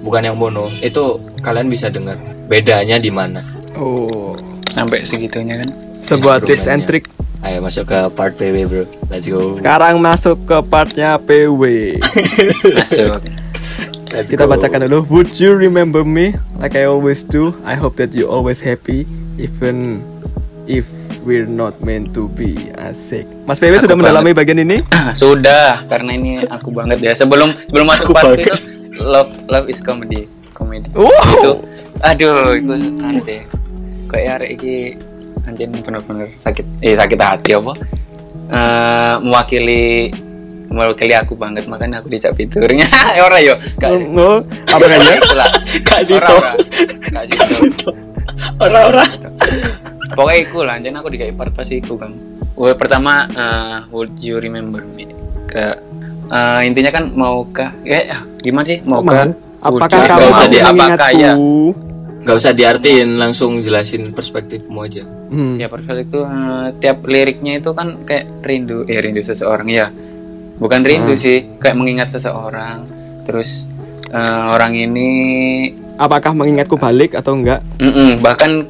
[0.04, 2.16] bukan yang mono itu kalian bisa dengar
[2.48, 3.44] bedanya di mana.
[3.74, 4.36] Oh,
[4.70, 5.70] sampai segitunya kan?
[6.04, 7.12] Sebuah tips and trick.
[7.44, 8.84] Ayo masuk ke part PW bro.
[9.12, 9.52] Let's go.
[9.52, 11.64] Sekarang masuk ke partnya PW.
[12.80, 13.20] masuk
[14.14, 14.54] Let's Kita go.
[14.54, 15.10] bacakan dulu.
[15.10, 17.58] Would you remember me like I always do?
[17.66, 20.06] I hope that you always happy, even
[20.70, 20.86] if
[21.26, 22.70] we're not meant to be.
[22.78, 23.26] Asik.
[23.44, 24.86] Mas PW Aku sudah mendalami bagian ini?
[25.18, 28.54] sudah karena ini aku banget ya sebelum sebelum masuk part itu
[29.02, 31.10] love love is comedy comedy Wow.
[31.10, 31.52] itu
[32.00, 32.72] aduh itu
[33.02, 33.42] anu sih
[34.06, 34.76] kayak hari ini
[35.44, 37.74] anjing bener-bener sakit eh sakit hati apa
[38.44, 40.14] Eh, mewakili
[40.74, 42.82] mewakili aku banget makanya aku dicap fiturnya.
[43.22, 45.14] Ora yo gak Oh, apa kan ya?
[45.16, 45.48] itulah.
[45.82, 46.18] Kak Sito.
[46.18, 46.52] ora ora
[47.14, 47.90] gak situ.
[50.12, 52.12] Pokoknya iku lah anjing aku dikai part pas iku kan
[52.54, 55.08] Wah, pertama eh, would you remember me?
[55.46, 55.78] Ke
[56.28, 57.72] eh, intinya kan maukah?
[57.82, 58.78] Ya gimana sih?
[58.84, 59.32] Maukah?
[59.60, 61.32] Apakah kamu Nggak usah di- apakah ya?
[62.24, 65.04] Gak usah diartiin Langsung jelasin perspektifmu aja.
[65.28, 65.58] Hmm.
[65.58, 69.90] ya perfect itu eh, tiap liriknya itu kan kayak rindu eh rindu seseorang ya
[70.58, 72.86] bukan rindu sih kayak mengingat seseorang.
[73.24, 73.70] Terus
[74.08, 75.10] eh, orang ini
[75.94, 77.62] Apakah mengingatku balik atau enggak?
[77.78, 78.66] Mm-mm, bahkan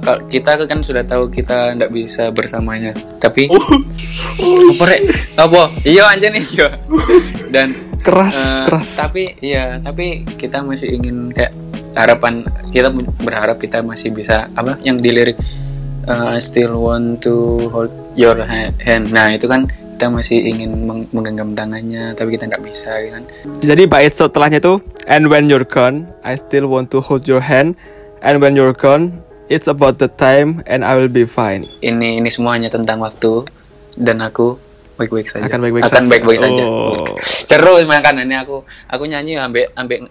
[0.00, 2.96] kal- kita kan sudah tahu kita tidak bisa bersamanya.
[3.20, 3.52] Tapi
[4.72, 5.00] apa rek?
[5.36, 5.68] Apa?
[5.84, 6.68] Iya anjir nih iya.
[7.48, 8.88] Dan Keras, eh, keras.
[8.98, 11.54] tapi iya tapi kita masih ingin kayak
[11.94, 12.42] harapan
[12.74, 15.38] kita berharap kita masih bisa apa yang dilirik
[16.02, 17.34] eh, I still want to
[17.68, 19.12] hold your ha- hand.
[19.12, 19.68] Nah itu kan
[20.02, 23.24] kita masih ingin meng- menggenggam tangannya tapi kita tidak bisa gitu kan
[23.62, 27.78] Jadi bait setelahnya itu and when you're gone, I still want to hold your hand
[28.18, 29.14] and when you're gone,
[29.46, 31.70] it's about the time and I will be fine.
[31.78, 33.46] ini ini semuanya tentang waktu
[33.94, 34.58] dan aku
[34.92, 36.10] baik-baik saja Akan baik-baik akan saja.
[36.10, 37.06] baik-baik saja Oh.
[37.22, 40.02] seru makan ini aku aku nyanyi ambek ambek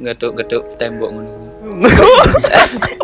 [0.00, 1.32] geduk geduk tembok ngono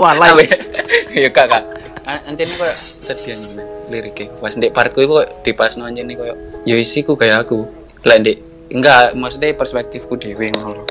[0.01, 0.49] Walai.
[1.21, 1.65] ya kak kak
[2.09, 2.73] A- anjir ini kok
[3.05, 6.77] sedih anjing men, liriknya pas ndek partku itu kok di pas anjir ini koyo yo
[6.79, 7.67] isiku kayak aku
[8.07, 8.39] lah ndek
[8.71, 10.85] enggak maksudnya perspektifku dewe ngono lho.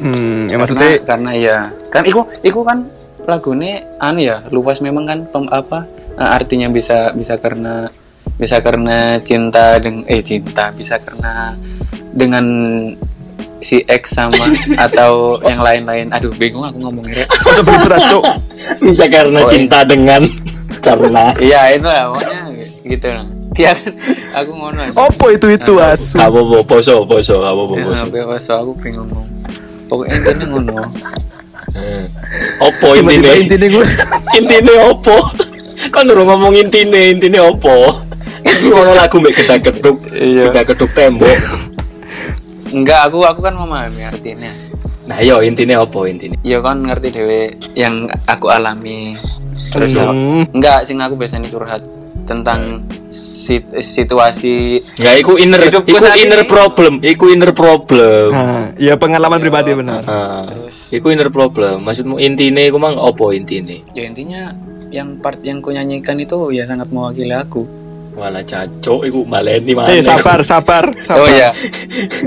[0.00, 1.56] Hmm, ya karena, maksudnya karena ya
[1.92, 2.88] kan iku iku kan
[3.28, 5.86] lagunya anu ya luas memang kan pem, apa
[6.18, 7.92] eh, artinya bisa bisa karena
[8.40, 11.54] bisa karena cinta dengan eh cinta bisa karena
[12.10, 12.44] dengan
[13.62, 14.42] si X sama
[14.90, 17.28] atau yang lain-lain aduh bingung aku ngomongnya Rek.
[17.62, 18.24] udah berat cok.
[18.82, 19.52] Bisa karena Oh, iya.
[19.54, 20.22] cinta dengan
[20.82, 22.38] Karena iya itu lah pokoknya
[22.82, 23.26] gitu lah.
[23.54, 23.72] Ya
[24.34, 24.80] aku ngono.
[24.96, 26.16] Opo itu itu asu.
[26.18, 28.00] Kamu mau poso poso Kamu mau Ya, poso.
[28.02, 29.06] sampai pas aku bingung.
[29.06, 29.28] Ngomong
[29.86, 30.74] pokoknya intinya ngono.
[31.72, 32.04] Eh.
[32.60, 33.32] Opo intine?
[33.44, 33.86] intinya gue
[34.36, 35.16] Intine opo?
[35.88, 37.92] Kan udah ngomong intine Intine opo?
[38.42, 40.50] Ini ngono lagu mbak kita keduk Iya.
[40.50, 41.32] Kita keduk tembok.
[42.72, 44.48] Enggak aku aku kan memahami artinya.
[45.04, 46.40] Nah yo intine opo intine?
[46.40, 49.14] Ya kan ngerti dewe yang aku alami
[49.72, 50.44] terus ya Hmm.
[50.52, 51.80] enggak sing aku biasanya curhat
[52.22, 56.48] tentang sit- situasi Nggak, iku inner, Hidupku iku saat inner ini.
[56.48, 58.30] problem, iku inner problem.
[58.30, 60.06] Nah, iya pengalaman pribadi benar.
[60.06, 60.46] Ah,
[60.88, 61.82] iku inner problem.
[61.82, 63.82] Maksudmu intine iku mang opo intine?
[63.90, 64.54] ya intinya
[64.88, 67.64] yang part yang ku nyanyikan itu ya sangat mewakili aku
[68.12, 69.88] Wala cacok iku maleni mana?
[69.88, 71.16] Eh sabar, sabar, sabar.
[71.18, 71.48] oh ya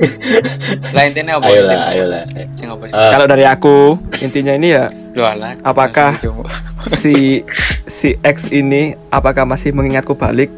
[0.95, 2.23] lah intinya apa Ayolah, Intinya ayolah.
[2.49, 3.11] sing apa sih Ah.
[3.13, 3.77] Kalau dari aku
[4.17, 6.17] intinya ini ya Lu alah, Apakah-
[7.01, 7.45] si
[7.85, 10.49] si X ini apakah masih mengingatku balik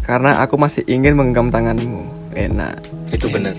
[0.00, 2.02] karena aku masih ingin menggenggam tanganmu.
[2.32, 2.80] Enak.
[3.12, 3.54] Itu bener.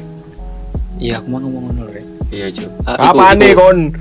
[0.97, 2.05] iya aku mau ngomong ngono Rek.
[2.29, 2.69] Iya, Cuk.
[2.83, 3.91] Apa nih kon?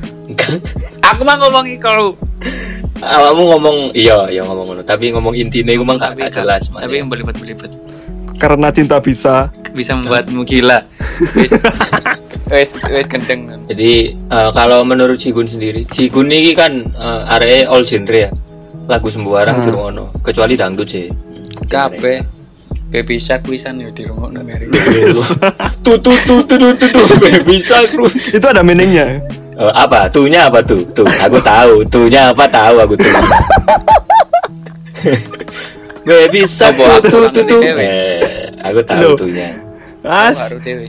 [1.01, 2.15] aku mau ngomong iku
[3.01, 7.09] Awakmu ngomong iya, iya ngomong ngono, tapi ngomong intine iku mang gak jelas, tapi yang
[7.09, 7.73] belibet-belibet
[8.37, 9.49] Karena cinta bisa.
[9.73, 10.85] bisa membuatmu gila.
[11.37, 11.53] Wis.
[12.51, 13.47] Wis wis gendeng.
[13.71, 18.31] Jadi eh, kalau menurut Cigun sendiri, Cigun ini kan uh, area all genre ya.
[18.91, 21.07] Lagu sembarang dirungono, kecuali dangdut sih.
[21.71, 22.27] kabeh.
[22.91, 24.67] Baby shark wisan ya di rumah Mary
[25.87, 27.07] tuh tuh tuh tuh tuh
[27.47, 28.11] bisa kru.
[28.11, 29.23] Itu ada meaningnya.
[29.57, 30.07] Eh, apa?
[30.09, 30.83] Tuhnya apa tuh?
[30.95, 31.83] Tuh, aku tahu.
[31.87, 33.11] Tuhnya apa tahu aku tuh.
[36.01, 39.17] Baby shark Apa, tuh aku tuh tuh Eh, aku tahu Loh.
[39.17, 39.49] tuhnya.
[40.01, 40.89] As, baru dewe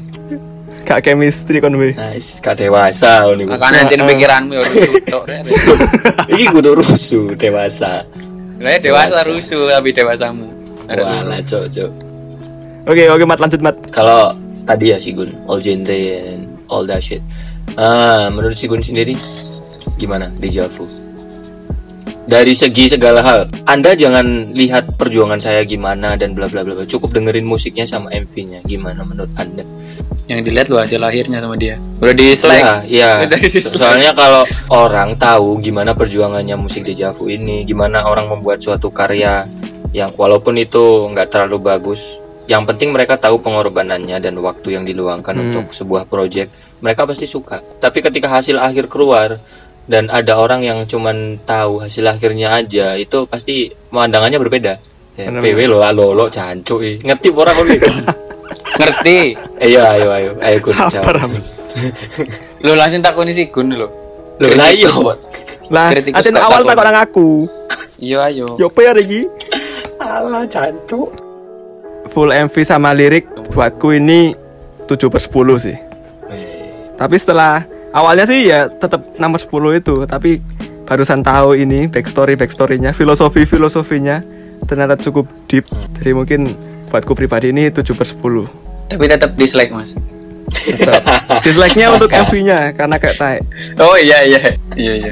[0.81, 1.93] gak chemistry kon we.
[1.93, 3.51] Nah, is gak dewasa ngono iku.
[3.53, 5.39] makanya anjir pikiranmu ya rusuh tok Rek.
[6.33, 8.01] Iki kudu rusuh dewasa.
[8.57, 10.47] lah ya dewasa rusuh tapi dewasamu
[10.89, 11.91] Wala, cok, cok.
[12.87, 13.75] Oke, oke Mat lanjut Mat.
[13.93, 14.33] Kalau
[14.65, 15.95] tadi ya Sigun, all genre
[16.27, 17.21] and all that shit.
[17.79, 19.15] Ah, menurut Sigun sendiri
[19.95, 20.87] gimana di Javu?
[22.21, 26.87] Dari segi segala hal, Anda jangan lihat perjuangan saya gimana dan bla bla bla.
[26.87, 28.63] Cukup dengerin musiknya sama MV-nya.
[28.63, 29.67] Gimana menurut Anda?
[30.31, 33.27] yang dilihat lu hasil lahirnya sama dia udah di slide iya.
[33.51, 38.87] So- Soalnya kalau orang tahu gimana perjuangannya musik di Javu ini, gimana orang membuat suatu
[38.93, 39.43] karya
[39.91, 45.35] yang walaupun itu nggak terlalu bagus, yang penting mereka tahu pengorbanannya dan waktu yang diluangkan
[45.37, 46.49] untuk sebuah project,
[46.81, 47.61] mereka pasti suka.
[47.79, 49.37] Tapi ketika hasil akhir keluar
[49.85, 54.73] dan ada orang yang cuman tahu hasil akhirnya aja, itu pasti pemandangannya berbeda.
[55.19, 56.97] Ya, PW lo lo lo cancuk ih.
[57.03, 57.67] ngerti orang lo
[58.79, 61.19] ngerti ayo ayo ayo ayo Gun, Sabar.
[62.63, 63.91] lu langsung takoni si Gun lo
[64.39, 64.87] Loh, lah iya.
[65.69, 66.73] Lah, aten gak awal takon.
[66.79, 67.29] tak nang aku.
[67.99, 69.21] iya ayo Yo apa ya iki?
[70.01, 71.11] Alah cancuk.
[72.11, 73.23] Full MV sama lirik
[73.55, 74.35] buatku ini
[74.87, 75.77] 7 per 10 sih.
[76.99, 77.63] Tapi setelah
[77.95, 80.43] awalnya sih ya tetap nomor 10 itu, tapi
[80.83, 84.19] barusan tahu ini backstory backstorynya, filosofi filosofinya
[84.67, 85.65] ternyata cukup deep.
[85.97, 86.53] Jadi mungkin
[86.91, 88.91] buatku pribadi ini 7 per 10.
[88.91, 89.95] tapi tetap dislike mas
[90.51, 90.99] Tetap.
[91.47, 93.39] Dislike-nya untuk MV-nya karena kayak tai.
[93.79, 94.41] oh iya iya
[94.75, 95.11] iya iya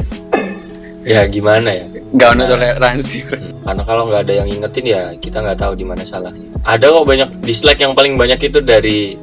[1.07, 1.85] Ya gimana ya?
[2.09, 3.17] nggak ada toleransi
[3.65, 6.49] Karena kalau nggak ada yang ingetin ya kita nggak tahu di mana salahnya.
[6.65, 9.13] Ada kok banyak dislike yang paling banyak itu dari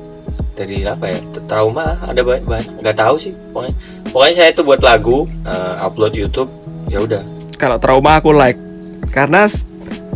[0.56, 3.74] dari apa ya trauma ada banyak banyak nggak tahu sih pokoknya
[4.08, 6.48] pokoknya saya itu buat lagu eh, upload YouTube
[6.88, 7.20] ya udah
[7.60, 8.56] Kalau trauma aku like
[9.12, 9.52] karena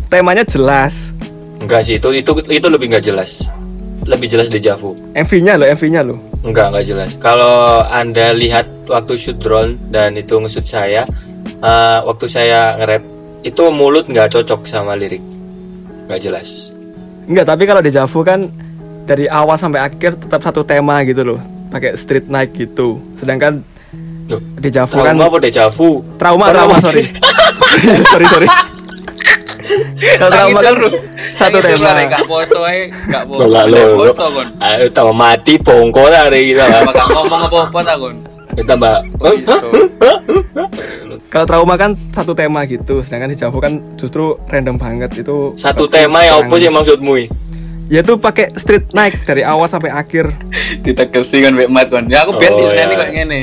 [0.09, 1.13] temanya jelas.
[1.61, 3.45] enggak sih itu itu itu lebih nggak jelas
[4.09, 6.17] lebih jelas dejavu MV-nya loh, MV-nya loh.
[6.41, 7.11] Enggak, enggak jelas.
[7.21, 11.05] Kalau Anda lihat waktu shoot drone dan itu nge-shoot saya,
[11.61, 13.05] eh, waktu saya nge-rap,
[13.43, 15.23] itu mulut nggak cocok sama lirik.
[16.07, 16.49] Nggak jelas.
[17.25, 18.51] Enggak, tapi kalau di Javu kan
[19.05, 21.41] dari awal sampai akhir tetap satu tema gitu loh.
[21.71, 22.99] Pakai street night gitu.
[23.17, 23.63] Sedangkan
[24.27, 25.91] Loh, di Javu kan Trauma apa dejavu?
[26.15, 27.03] trauma trauma sorry.
[28.15, 28.49] sorry sorry.
[30.19, 30.75] Kalau trauma kan
[31.35, 31.91] satu tema.
[32.07, 34.07] gak poso ae gak poso lah, Gak lo, lo.
[34.07, 36.63] poso kon Ayo tambah mati pongko hari kita.
[36.63, 38.17] Ngomong apa-apa ta kon
[38.61, 38.95] Tambah.
[41.27, 43.01] Kalau trauma kan satu tema gitu.
[43.01, 45.55] Sedangkan di Javu kan justru random banget itu.
[45.55, 47.15] Satu tema ya apa sih maksudmu?
[47.91, 50.31] Ya itu pakai street night dari awal sampai akhir.
[50.87, 52.99] ditegesi kan Mbak Mat kon ya aku ben Oh, disneni ya.
[53.03, 53.41] kok ngene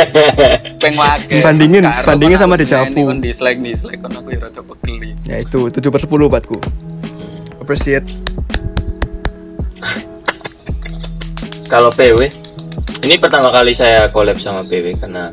[0.84, 2.92] peng wake Bandingin, bandingin sama Dejavu.
[2.92, 6.56] disneni, kon dislike dislike kon aku ya rada pegeli Ya itu 7 per 10 buatku.
[7.56, 8.04] Appreciate.
[11.64, 12.28] Kalau PW,
[13.00, 15.32] ini pertama kali saya collab sama PW karena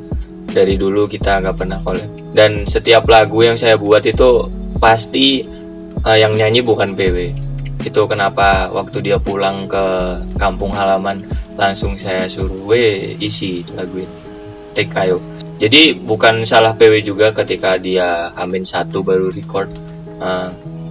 [0.51, 2.09] dari dulu kita nggak pernah collab.
[2.33, 4.45] Dan setiap lagu yang saya buat itu
[4.77, 5.45] pasti
[6.05, 7.17] eh, yang nyanyi bukan PW.
[7.85, 9.83] Itu kenapa waktu dia pulang ke
[10.35, 11.23] kampung halaman
[11.55, 14.15] langsung saya suruh, we isi lagu ini,
[14.75, 15.19] take ayo.
[15.59, 19.71] Jadi bukan salah PW juga ketika dia amin satu baru record.
[20.19, 20.49] Eh,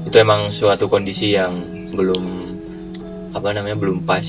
[0.08, 1.60] itu emang suatu kondisi yang
[1.92, 2.24] belum
[3.36, 4.24] apa namanya belum pas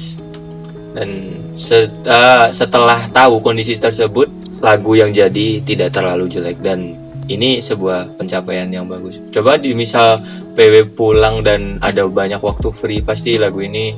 [0.91, 4.27] dan se- eh, setelah tahu kondisi tersebut
[4.59, 6.59] lagu yang jadi tidak terlalu jelek.
[6.59, 6.95] Dan
[7.29, 9.21] ini sebuah pencapaian yang bagus.
[9.29, 10.19] Coba di misal
[10.57, 13.93] PW pulang dan ada banyak waktu free pasti lagu ini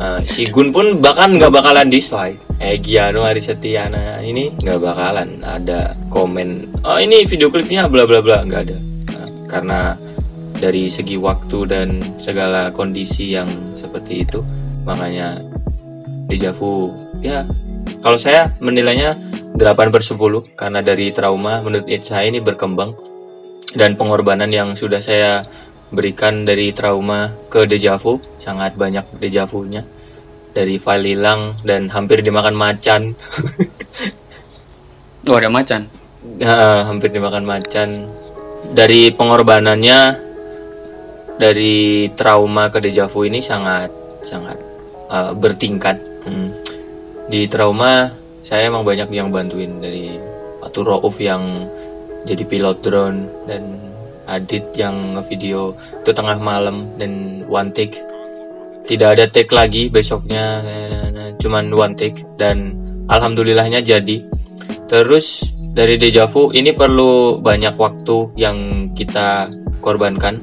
[0.00, 2.40] uh, si Gun pun bahkan nggak bakalan dislike.
[2.60, 8.44] Giano Ari Setiana ini nggak bakalan ada komen oh ini video klipnya bla bla bla.
[8.44, 8.78] Nggak ada.
[9.12, 9.80] Nah, karena
[10.60, 11.88] dari segi waktu dan
[12.20, 14.44] segala kondisi yang seperti itu
[14.84, 15.40] makanya
[16.28, 16.94] Dejavu
[17.24, 17.42] ya
[18.00, 19.16] kalau saya menilainya
[19.60, 22.96] 8 per 10 karena dari trauma menurut saya ini berkembang.
[23.70, 25.46] Dan pengorbanan yang sudah saya
[25.94, 29.86] berikan dari trauma ke dejavu sangat banyak dejavunya
[30.50, 33.02] dari file hilang dan hampir dimakan macan.
[35.28, 35.84] Oh ada macan.
[36.40, 38.08] Nah, hampir dimakan macan.
[38.72, 40.16] Dari pengorbanannya
[41.36, 43.92] dari trauma ke dejavu ini sangat
[44.24, 44.56] sangat
[45.12, 46.00] uh, bertingkat.
[46.24, 46.56] Hmm.
[47.30, 48.10] Di trauma
[48.42, 50.18] saya emang banyak yang bantuin dari
[50.58, 51.70] Patu Rauf yang
[52.26, 53.62] jadi pilot drone dan
[54.30, 57.98] Adit yang video itu tengah malam dan one take.
[58.86, 60.62] Tidak ada take lagi besoknya
[61.42, 62.78] cuman one take dan
[63.10, 64.22] alhamdulillahnya jadi.
[64.86, 69.50] Terus dari dejavu ini perlu banyak waktu yang kita
[69.82, 70.38] korbankan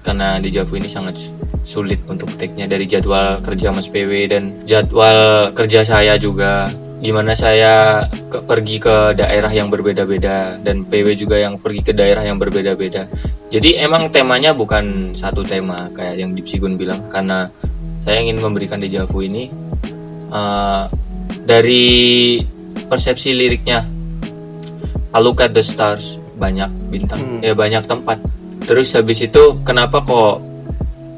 [0.00, 1.20] Karena dejavu ini sangat
[1.62, 6.72] sulit untuk take-nya dari jadwal kerja Mas PW dan jadwal kerja saya juga.
[7.00, 12.20] Gimana saya ke- pergi ke daerah yang berbeda-beda dan PW juga yang pergi ke daerah
[12.24, 13.08] yang berbeda-beda.
[13.48, 17.08] Jadi emang temanya bukan satu tema kayak yang Dipsigun bilang.
[17.08, 17.48] Karena
[18.04, 19.48] saya ingin memberikan dejavu ini
[20.32, 20.88] uh,
[21.44, 22.40] dari
[22.88, 23.84] persepsi liriknya
[25.10, 27.40] I look at the stars banyak bintang Hmm.
[27.44, 28.16] ya banyak tempat
[28.70, 30.38] terus habis itu kenapa kok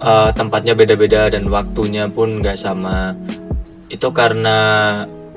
[0.01, 3.13] uh, tempatnya beda-beda dan waktunya pun nggak sama?
[3.93, 4.57] Itu karena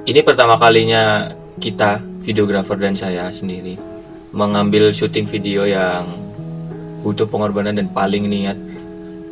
[0.07, 1.27] ini pertama kalinya
[1.59, 3.75] kita videografer dan saya sendiri
[4.31, 6.07] mengambil syuting video yang
[7.03, 8.55] butuh pengorbanan dan paling niat.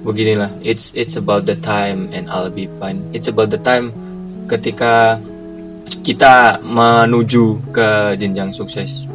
[0.03, 2.99] Beginilah it's it's about the time and I'll be fine.
[3.15, 3.95] It's about the time
[4.51, 5.23] ketika
[6.03, 9.07] kita menuju ke jenjang sukses.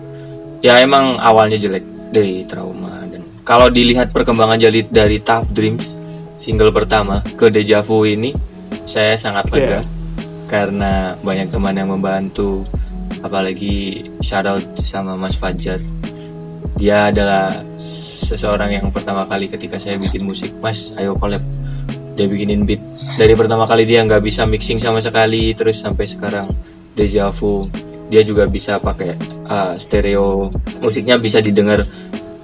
[0.64, 3.07] Ya emang awalnya jelek dari trauma
[3.48, 5.88] kalau dilihat perkembangan jadi dari Tough Dreams
[6.36, 8.36] single pertama ke Deja Vu ini
[8.84, 9.80] saya sangat lega.
[9.80, 9.96] Iya.
[10.48, 12.64] karena banyak teman yang membantu
[13.20, 15.76] apalagi shout out sama Mas Fajar.
[16.80, 17.60] Dia adalah
[18.24, 21.44] seseorang yang pertama kali ketika saya bikin musik Mas ayo collab.
[22.16, 22.80] Dia bikinin beat.
[23.20, 26.48] Dari pertama kali dia nggak bisa mixing sama sekali terus sampai sekarang
[26.96, 27.68] Deja Vu.
[28.08, 29.20] Dia juga bisa pakai
[29.52, 30.48] uh, stereo.
[30.80, 31.84] Musiknya bisa didengar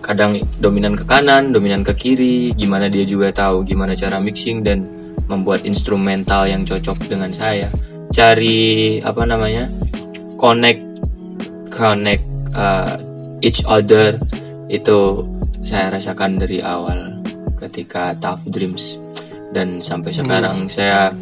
[0.05, 4.85] kadang dominan ke kanan dominan ke kiri gimana dia juga tahu gimana cara mixing dan
[5.25, 7.73] membuat instrumental yang cocok dengan saya.
[8.13, 9.73] Cari apa namanya
[10.37, 10.85] connect
[11.73, 13.01] connect uh,
[13.41, 14.21] each other
[14.69, 15.25] itu
[15.65, 17.25] saya rasakan dari awal
[17.57, 19.01] ketika Tough Dreams.
[19.55, 21.15] Dan sampai sekarang saya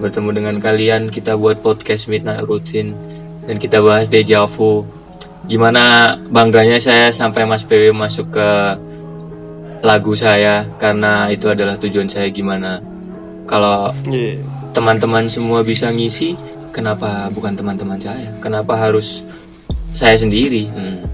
[0.00, 2.96] bertemu dengan kalian kita buat podcast Midnight Routine
[3.46, 4.82] dan kita bahas Deja Vu
[5.44, 5.82] gimana
[6.26, 8.48] bangganya saya sampai Mas PW masuk ke
[9.80, 12.80] lagu saya karena itu adalah tujuan saya gimana
[13.44, 14.40] kalau Iya.
[14.72, 16.32] teman-teman semua bisa ngisi
[16.72, 19.20] kenapa bukan teman-teman saya kenapa harus
[19.92, 21.04] saya sendiri Hmm.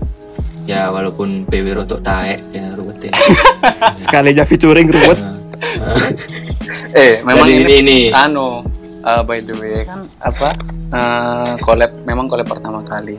[0.63, 3.13] ya walaupun PW rotok taek ya ruwet ya.
[4.03, 5.19] Sekali aja featuring ruwet.
[5.19, 5.37] Nah,
[6.95, 8.01] Eh memang Jadi ini, ini- ini.
[8.11, 8.63] anu
[9.03, 10.55] uh, by the way kan apa
[10.89, 13.19] uh, collab memang collab pertama kali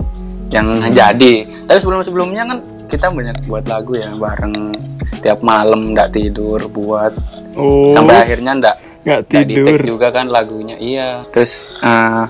[0.51, 0.91] yang Hmm.
[0.91, 1.35] jadi.
[1.65, 4.75] Tapi sebelum sebelumnya kan kita banyak buat lagu ya bareng
[5.19, 7.15] tiap malam ndak tidur buat
[7.51, 7.91] Oh.
[7.91, 9.79] sampai akhirnya ndak nggak di tidur.
[9.81, 12.27] juga kan lagunya iya terus uh,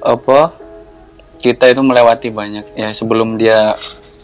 [0.00, 0.52] apa
[1.38, 3.72] kita itu melewati banyak ya sebelum dia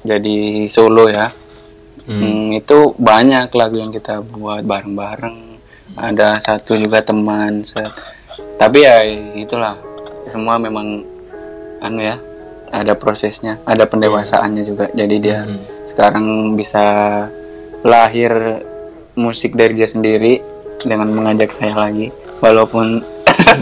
[0.03, 1.29] jadi solo ya
[2.07, 2.23] Hmm.
[2.23, 5.59] Hmm, itu banyak lagu yang kita buat bareng-bareng
[5.97, 7.91] ada satu juga teman set.
[8.55, 9.03] tapi ya
[9.35, 9.75] itulah
[10.25, 11.03] semua memang
[11.79, 12.15] anu ya
[12.69, 15.61] ada prosesnya ada pendewasaannya juga jadi dia Hmm.
[15.87, 16.85] sekarang bisa
[17.81, 18.33] lahir
[19.15, 20.43] musik dari dia sendiri
[20.81, 22.11] dengan mengajak saya lagi
[22.41, 23.01] walaupun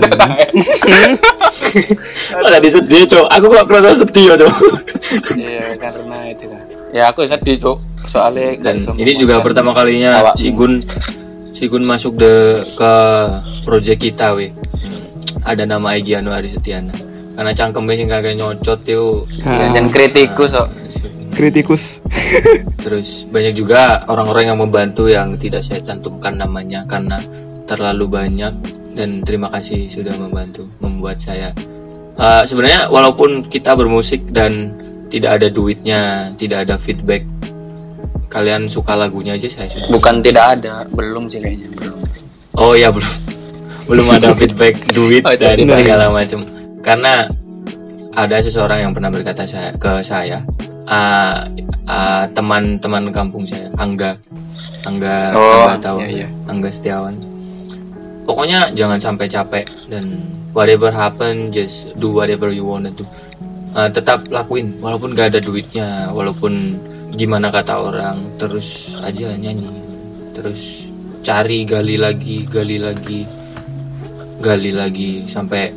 [2.35, 4.55] Oh, tadi sedih cok aku kok kerasa sedih ya cok
[5.35, 6.63] Iya karena itu kan.
[6.91, 7.79] Ya aku sedih cuk.
[8.05, 10.39] Soalnya dan ini juga pertama kalinya awakmu.
[10.39, 10.75] si Gun
[11.51, 12.35] si Gun masuk de
[12.75, 12.93] ke
[13.63, 15.05] project kita we Hmm.
[15.43, 16.93] ada nama Egy Anuari Setiana
[17.35, 20.69] karena cangkemnya sing kagak nyocot yo Ya, Ah, jangan kritikus kok.
[21.31, 21.99] kritikus.
[22.85, 27.19] Terus banyak juga orang-orang yang membantu yang tidak saya cantumkan namanya karena
[27.65, 28.55] terlalu banyak.
[28.95, 31.51] Dan terima kasih sudah membantu membuat saya.
[32.15, 34.79] Eh, sebenarnya walaupun kita bermusik dan
[35.11, 36.01] tidak ada duitnya
[36.33, 37.27] tidak ada feedback
[38.27, 39.87] kalian suka lagunya aja saya suka.
[39.89, 41.99] Bukan tidak ada belum sih kayaknya belum.
[42.55, 43.15] Oh ya belum.
[43.85, 46.47] Belum ada feedback duit Oh, dari jadi- segala macam
[46.85, 47.27] karena
[48.15, 50.45] ada seseorang yang pernah berkata saya ke saya
[50.87, 51.49] ah,
[51.89, 54.15] ah, teman-teman kampung saya Angga
[54.85, 56.29] Angga Oh, Angga tahu iya, iya.
[56.47, 57.17] Angga Setiawan
[58.29, 63.03] pokoknya jangan sampai capek dan whatever happen just do whatever you wanna do
[63.75, 66.79] Ah, tetap lakuin walaupun gak ada duitnya walaupun
[67.19, 69.67] gimana kata orang terus aja nyanyi
[70.31, 70.87] terus
[71.27, 73.27] cari gali lagi gali lagi
[74.39, 75.75] gali lagi sampai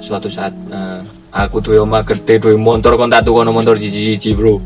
[0.00, 1.00] suatu saat eh,
[1.32, 4.56] aku tuh oma gede tuh motor kon tak tuh kono motor cici cici bro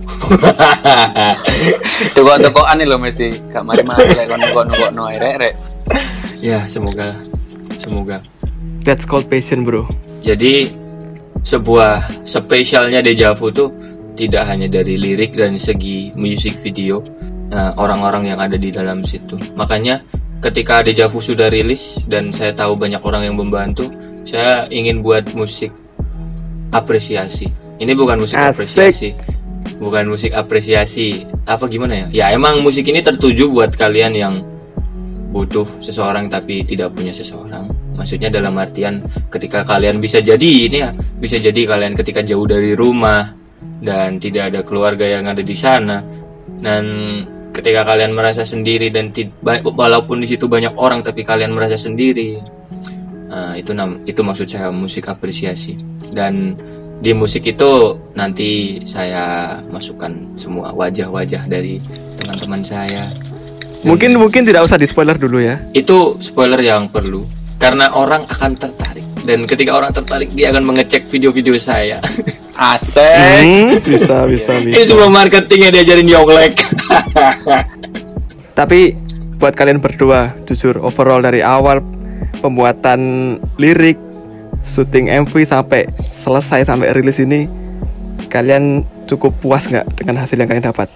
[2.70, 5.54] aneh loh mesti gak mari mari kayak kono kono kono rek rek
[6.38, 7.14] ya semoga
[7.74, 8.22] semoga
[8.80, 9.84] That's called passion bro.
[10.24, 10.72] Jadi
[11.44, 13.72] sebuah spesialnya Deja Vu tuh
[14.16, 17.00] tidak hanya dari lirik dan segi music video
[17.48, 19.36] nah, orang-orang yang ada di dalam situ.
[19.52, 20.00] Makanya
[20.40, 23.92] ketika Deja Vu sudah rilis dan saya tahu banyak orang yang membantu,
[24.24, 25.72] saya ingin buat musik
[26.70, 27.50] apresiasi.
[27.80, 28.52] Ini bukan musik Asik.
[28.52, 29.08] apresiasi.
[29.80, 31.24] Bukan musik apresiasi.
[31.48, 32.06] Apa gimana ya?
[32.12, 34.34] Ya emang musik ini tertuju buat kalian yang
[35.30, 37.64] butuh seseorang tapi tidak punya seseorang.
[37.94, 39.00] Maksudnya dalam artian
[39.30, 43.32] ketika kalian bisa jadi ini ya, bisa jadi kalian ketika jauh dari rumah
[43.80, 46.04] dan tidak ada keluarga yang ada di sana
[46.60, 46.84] dan
[47.50, 49.10] ketika kalian merasa sendiri dan
[49.64, 52.59] walaupun di situ banyak orang tapi kalian merasa sendiri.
[53.30, 55.78] Nah, itu nam itu maksud saya musik apresiasi.
[56.10, 56.58] Dan
[56.98, 57.70] di musik itu
[58.12, 61.78] nanti saya masukkan semua wajah-wajah dari
[62.18, 63.06] teman-teman saya.
[63.80, 65.56] Dan Mungkin mungkin tidak usah di spoiler dulu ya.
[65.72, 67.24] itu spoiler yang perlu
[67.56, 71.96] karena orang akan tertarik dan ketika orang tertarik dia akan mengecek video-video saya
[72.76, 74.92] asik Hmm, bisa bisa ini bisa.
[74.92, 76.54] semua marketing yang diajarin Yonglek
[78.52, 78.92] Tapi
[79.36, 81.80] buat kalian berdua, jujur overall dari awal
[82.38, 83.00] pembuatan
[83.58, 83.98] lirik,
[84.62, 85.90] syuting MV sampai
[86.22, 87.50] selesai sampai rilis ini,
[88.30, 90.86] kalian cukup puas nggak dengan hasil yang kalian dapat?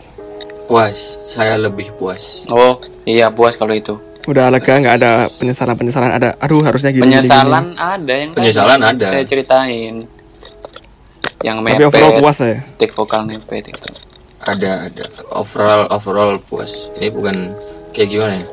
[0.64, 6.09] puas saya lebih puas oh iya puas kalau itu Udah lega nggak ada penyesalan penyesalan
[6.09, 6.32] ada.
[6.41, 7.05] Aduh harusnya gini.
[7.05, 9.05] gini, penyesalan ada yang tadi Penyesalan ada.
[9.05, 10.09] saya ceritain
[11.45, 11.76] yang gini.
[11.76, 12.57] Tapi overall mepet puas ya.
[12.80, 13.93] tik vokal mepet itu
[14.49, 17.53] ada ada overall overall puas ini bukan
[17.93, 18.47] kayak gimana ya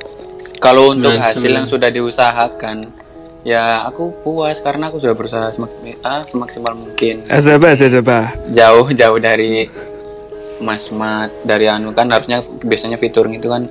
[0.62, 2.94] kalau untuk hasil yang sudah diusahakan
[3.42, 5.74] ya aku puas karena aku sudah berusaha semak
[6.06, 8.38] ah, semaksimal mungkin Azaba Azaba.
[8.54, 9.66] jauh jauh dari
[10.62, 13.66] Mas Mat dari anu kan harusnya biasanya featuring itu kan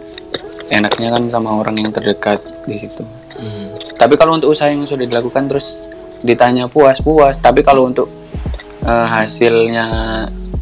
[0.71, 3.03] enaknya kan sama orang yang terdekat di situ.
[3.39, 3.75] Hmm.
[3.99, 5.83] Tapi kalau untuk usaha yang sudah dilakukan terus
[6.23, 7.39] ditanya puas puas.
[7.39, 8.11] Tapi kalau untuk
[8.83, 9.87] eh, hasilnya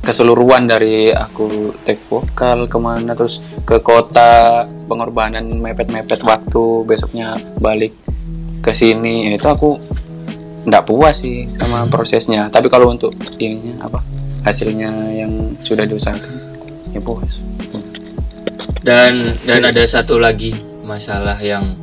[0.02, 7.92] keseluruhan dari aku take vokal ke mana terus ke kota pengorbanan mepet-mepet waktu besoknya balik
[8.62, 9.70] ke sini ya itu aku
[10.68, 12.52] nggak puas sih sama prosesnya.
[12.52, 14.04] Tapi kalau untuk ininya apa
[14.44, 15.32] hasilnya yang
[15.64, 16.34] sudah diusahakan
[16.92, 17.40] ya puas.
[18.86, 20.54] dan dan ada satu lagi
[20.86, 21.76] masalah yang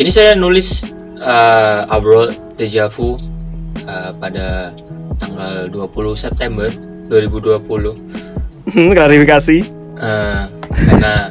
[0.00, 0.82] ini saya nulis
[1.20, 3.20] uh, overall deja vu
[3.86, 4.72] uh, pada
[5.20, 6.72] tanggal 20 September
[7.08, 7.94] 2020
[8.66, 9.58] Hmm, klarifikasi.
[9.96, 11.30] Eh, karena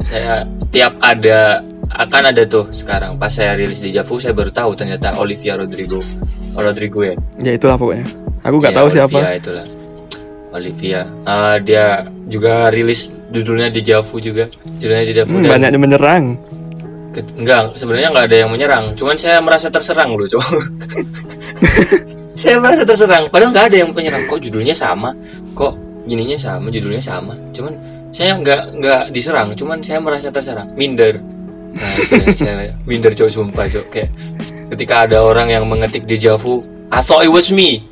[0.00, 0.34] saya
[0.68, 1.58] tiap ada
[1.88, 5.98] akan ada tuh sekarang pas saya rilis di Javu saya baru tahu ternyata Olivia Rodrigo
[6.52, 8.06] oh, Rodrigo ya Ya itulah pokoknya.
[8.40, 9.18] Aku nggak Iya, tahu Olivia siapa.
[9.34, 9.66] itulah
[10.52, 11.84] Olivia Eh, dia
[12.26, 14.46] juga rilis judulnya di Javu juga
[14.78, 16.24] judulnya di Javu Hmm, banyak yang menyerang.
[17.16, 20.44] enggak sebenarnya nggak ada yang menyerang cuman saya merasa terserang loh coba
[22.36, 23.32] saya merasa terserang.
[23.32, 25.16] Padahal nggak ada yang penyerang kok judulnya sama?
[25.56, 25.72] Kok
[26.04, 26.68] gininya sama?
[26.68, 27.32] Judulnya sama?
[27.56, 27.72] Cuman
[28.12, 29.56] saya nggak nggak diserang.
[29.56, 30.68] Cuman saya merasa terserang.
[30.76, 31.16] Minder.
[31.76, 32.54] Nah itu yang saya
[32.88, 34.10] minder cowok sumpah cowok kayak
[34.72, 37.84] ketika ada orang yang mengetik di Javu I thought it was me.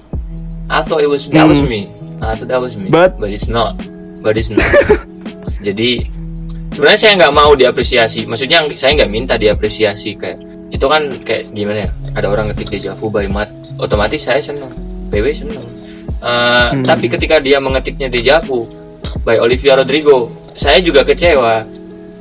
[0.68, 1.88] I thought it was that was me.
[2.24, 2.88] I thought that was me.
[2.92, 3.76] But- but it's not.
[4.24, 4.64] But it's not.
[5.66, 6.04] Jadi
[6.72, 8.24] sebenarnya saya nggak mau diapresiasi.
[8.24, 10.16] Maksudnya saya nggak minta diapresiasi.
[10.16, 10.40] Kayak
[10.72, 11.90] itu kan kayak gimana ya?
[12.16, 14.70] Ada orang ngetik di Javu by Mat otomatis saya seneng
[15.08, 15.64] PW seneng.
[16.18, 18.64] Eh, tapi ketika dia mengetiknya di Javu
[19.22, 21.66] by Olivia Rodrigo saya juga kecewa.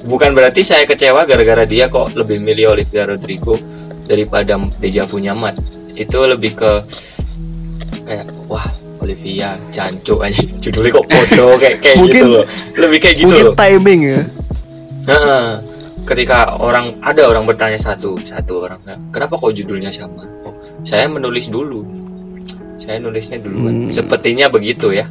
[0.04, 3.56] Bukan berarti saya kecewa gara-gara dia kok lebih milih Olivia Rodrigo
[4.04, 5.56] daripada Deja Vu Nyamat.
[5.95, 6.72] Itu lebih ke
[8.04, 8.68] kayak wah
[8.99, 10.43] Olivia jancuk aja.
[10.64, 12.45] Judulnya kok bodoh kayak kayak Mungkin- gitu loh.
[12.76, 13.56] Lebih kayak gitu Mungkin loh.
[13.56, 14.22] timing ya.
[15.04, 15.47] Heeh.
[16.04, 18.76] ketika orang ada orang bertanya satu satu orang
[19.08, 20.28] kenapa kok judulnya sama?
[20.43, 20.51] Oh
[20.84, 21.81] saya menulis dulu
[22.75, 23.91] saya nulisnya duluan Hmm.
[23.91, 25.07] sepertinya begitu ya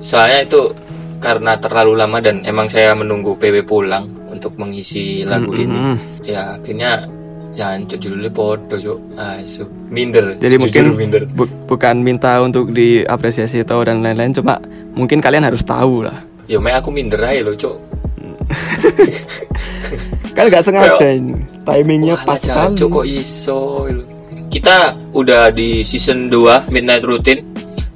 [0.00, 0.70] soalnya itu
[1.18, 5.60] karena terlalu lama dan emang saya menunggu PW pulang untuk mengisi lagu Mm-mm.
[5.60, 5.80] ini
[6.24, 7.04] ya akhirnya
[7.50, 13.82] jangan judulnya podo cuk asu minder Jadi mungkin minder bu- bukan minta untuk diapresiasi atau
[13.82, 14.56] dan lain-lain, cuma
[14.94, 16.24] mungkin kalian harus tahu lah.
[16.46, 17.76] ya mek aku minder aja lo cuk
[20.30, 22.86] Kan nggak sengaja ini, timingnya Walah, pas sekali.
[22.86, 24.04] kok iso lho.
[24.50, 27.46] Kita udah di season 2 Midnight Routine.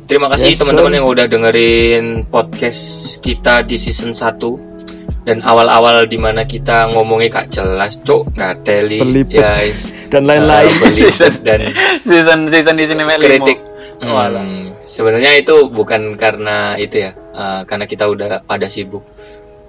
[0.07, 2.82] Terima kasih Yes, teman-teman yang udah dengerin podcast
[3.18, 8.30] kita di season 1 dan awal-awal di mana kita ngomongnya gak jelas cuk.
[8.38, 9.90] Gak teli ya is.
[10.12, 10.70] Dan lain-lain.
[10.70, 11.11] Uh, belibet.
[11.11, 11.32] Season.
[11.42, 11.61] dan
[12.07, 13.59] season season di sini kritik.
[14.05, 14.44] Walah.
[14.46, 19.02] Hmm, sebenarnya itu bukan karena itu ya uh, karena kita udah pada sibuk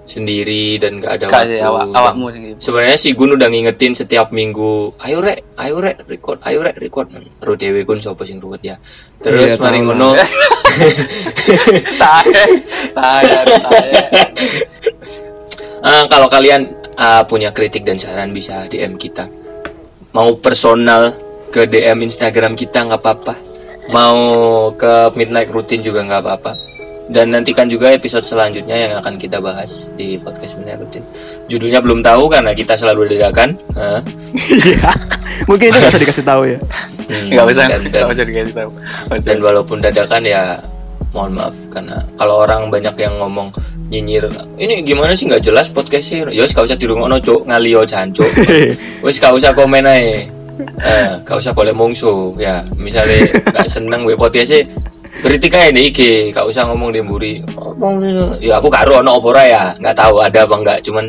[0.06, 1.58] sendiri dan gak ada Kak waktu.
[1.66, 2.70] awak awakmu gitu.
[2.70, 7.10] sebenarnya si Gun udah ngingetin setiap minggu ayo rek ayo rek record ayo rek record.
[7.42, 8.78] Ro dewe Gun sapa sing ruwet ya?
[9.18, 10.08] Terus Iya, mari tahu ngono.
[12.00, 12.42] Tae,
[12.92, 13.90] tae, tae.
[15.80, 19.26] Ah, kalau kalian ah, punya kritik dan saran bisa DM kita.
[20.12, 21.14] Mau personal
[21.50, 23.34] ke DM Instagram kita nggak apa-apa.
[23.90, 24.18] Mau
[24.74, 26.52] ke Midnight Routine juga nggak apa-apa
[27.06, 31.06] dan nantikan juga episode selanjutnya yang akan kita bahas di podcast Midnight Routine
[31.46, 33.54] judulnya belum tahu karena kita selalu dadakan?
[34.34, 34.90] Iya.
[35.46, 36.58] Mungkin itu nggak usah dikasih tahu ya.
[37.06, 38.70] Hmm, Enggak usah, dan- dan- enggak usah dikasih tahu.
[38.74, 39.28] Nggak usah.
[39.28, 40.42] dan walaupun dadakan ya
[41.14, 43.48] mohon maaf karena kalau orang banyak yang ngomong
[43.88, 44.26] nyinyir
[44.58, 48.26] ini gimana sih nggak jelas podcastnya ya wis gak usah dirungokno cuk ngalio jancuk
[49.06, 50.28] wis gak usah komen ae
[50.76, 54.68] eh gak usah golek mungsu ya misalnya gak seneng we podcastnya
[55.24, 56.00] kritik aja di IG
[56.34, 57.94] gak usah ngomong di mburi ngomong
[58.40, 61.08] ya aku karo ono apa ora ya nggak tahu ada apa enggak cuman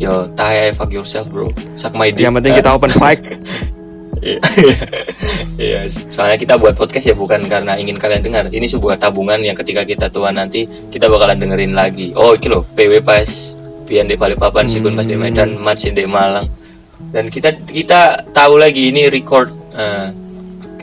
[0.00, 3.20] yo tahe fuck yourself bro suck my dick Yang penting kita open mic.
[4.20, 4.36] Iya.
[5.56, 5.80] Iya,
[6.12, 8.44] soalnya kita buat podcast ya bukan karena ingin kalian dengar.
[8.52, 12.12] Ini sebuah tabungan yang ketika kita tua nanti kita bakalan dengerin lagi.
[12.12, 13.24] Oh, iki loh, PW pas
[13.88, 16.44] pian di Balikpapan, Sigun pas di Medan, March di Malang.
[17.00, 20.12] Dan kita kita tahu lagi ini record eh,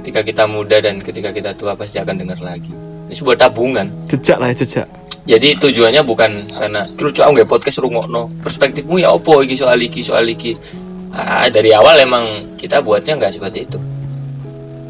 [0.08, 2.72] ketika kita muda dan ketika kita tua pasti akan dengar lagi.
[2.72, 4.08] Ini sebuah tabungan.
[4.08, 4.88] Jejak lah ya jejak.
[5.28, 8.32] Jadi tujuannya bukan karena lucu aku nggak podcast rungokno.
[8.40, 10.56] Perspektifmu ya opo iki soal iki soal iki.
[11.12, 13.76] Ah, dari awal emang kita buatnya nggak seperti itu.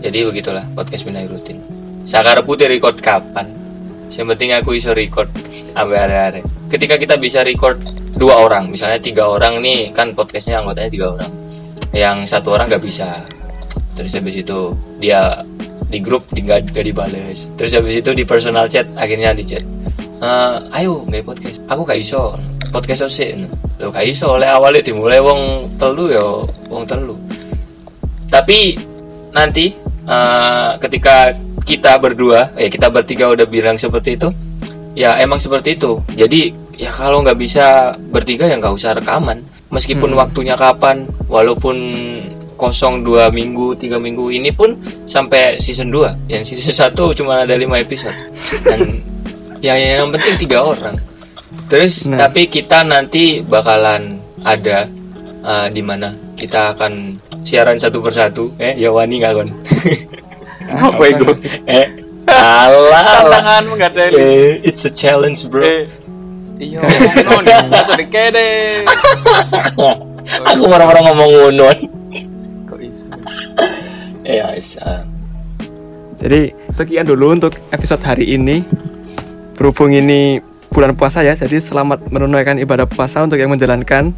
[0.05, 1.65] Jadi begitulah podcast Minai Rutin.
[2.05, 3.49] Sakar putih record kapan?
[4.13, 6.41] Yang penting aku iso record sampai hari-hari.
[6.69, 7.81] Ketika kita bisa record
[8.13, 11.31] dua orang, misalnya tiga orang nih kan podcastnya anggotanya tiga orang.
[11.89, 13.36] Yang satu orang nggak bisa.
[13.97, 14.59] Terus habis itu
[15.01, 15.41] dia
[15.89, 17.49] di grup di nggak nggak dibales.
[17.57, 19.65] Terus habis itu di personal chat akhirnya di chat.
[20.17, 21.57] Eh, ayo nggak podcast.
[21.65, 22.37] Aku gak iso
[22.69, 23.33] podcast sih.
[23.77, 26.25] Lo gak iso oleh awalnya dimulai wong telu ya
[26.69, 27.17] wong telu.
[28.29, 28.77] Tapi
[29.33, 29.73] nanti
[30.05, 31.33] eh, ketika
[31.67, 34.31] kita berdua, eh kita bertiga udah bilang seperti itu,
[34.95, 35.99] ya emang seperti itu.
[36.15, 39.43] Jadi ya kalau nggak bisa bertiga ya nggak usah rekaman.
[39.67, 41.75] Meskipun waktunya kapan, walaupun
[42.57, 44.73] kosong dua minggu, tiga minggu ini pun
[45.05, 48.17] sampai season 2 Yang season 1 cuma ada lima episode.
[48.65, 48.99] Dan
[49.61, 50.97] ya yang penting tiga orang.
[51.67, 52.25] Terus Nah.
[52.25, 54.89] tapi kita nanti bakalan ada
[55.39, 58.51] eh, di mana kita akan siaran satu persatu.
[58.57, 59.49] Eh, ya wani nggak kon?
[60.91, 61.25] Apa itu?
[61.63, 61.87] eh,
[62.27, 63.23] alah.
[63.23, 64.03] Tantanganmu enggak ada.
[64.11, 65.61] Eh, it's a challenge, bro.
[65.63, 65.85] Eh,
[66.57, 66.81] Iya,
[67.29, 68.81] ngomong non, cocok dikede.
[70.49, 71.77] Aku orang-orang ngomong ngonon.
[74.27, 75.07] Ya, is, ah.
[76.19, 78.59] Jadi sekian dulu untuk episode hari ini.
[79.55, 84.11] Berhubung ini bulan puasa ya, jadi selamat menunaikan ibadah puasa untuk yang menjalankan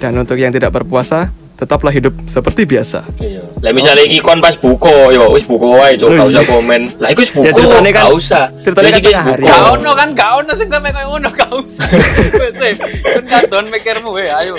[0.00, 1.28] dan untuk yang tidak berpuasa
[1.64, 3.00] tetaplah hidup seperti biasa.
[3.16, 3.40] Iya.
[3.58, 6.52] Lah misalnya iki kon pas buko, yo wis buko wae, cok, gak Oh, usah iya.
[6.52, 6.80] komen.
[6.96, 8.44] Lah iku wis Ya, buko, ceritanya kan- gak usah.
[8.60, 9.40] ceritanya Wis kan wis tengah hari.
[9.40, 9.50] buko.
[9.50, 11.86] Gak ono kan, gak ono sing namanya kayak ngono, gak usah.
[12.40, 14.54] Wes, eh, kan kadon mikirmu we, ayo.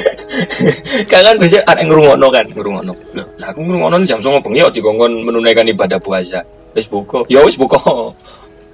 [1.06, 2.93] Kan kan biasa ada yang ngrungokno kan, ngrungokno.
[3.38, 6.41] Lah aku ngrungokno jam 09.00 bengi yo dikongkon menunaikan ibadah puasa.
[6.74, 7.24] Wis buko.
[7.28, 8.12] Yo wis buko.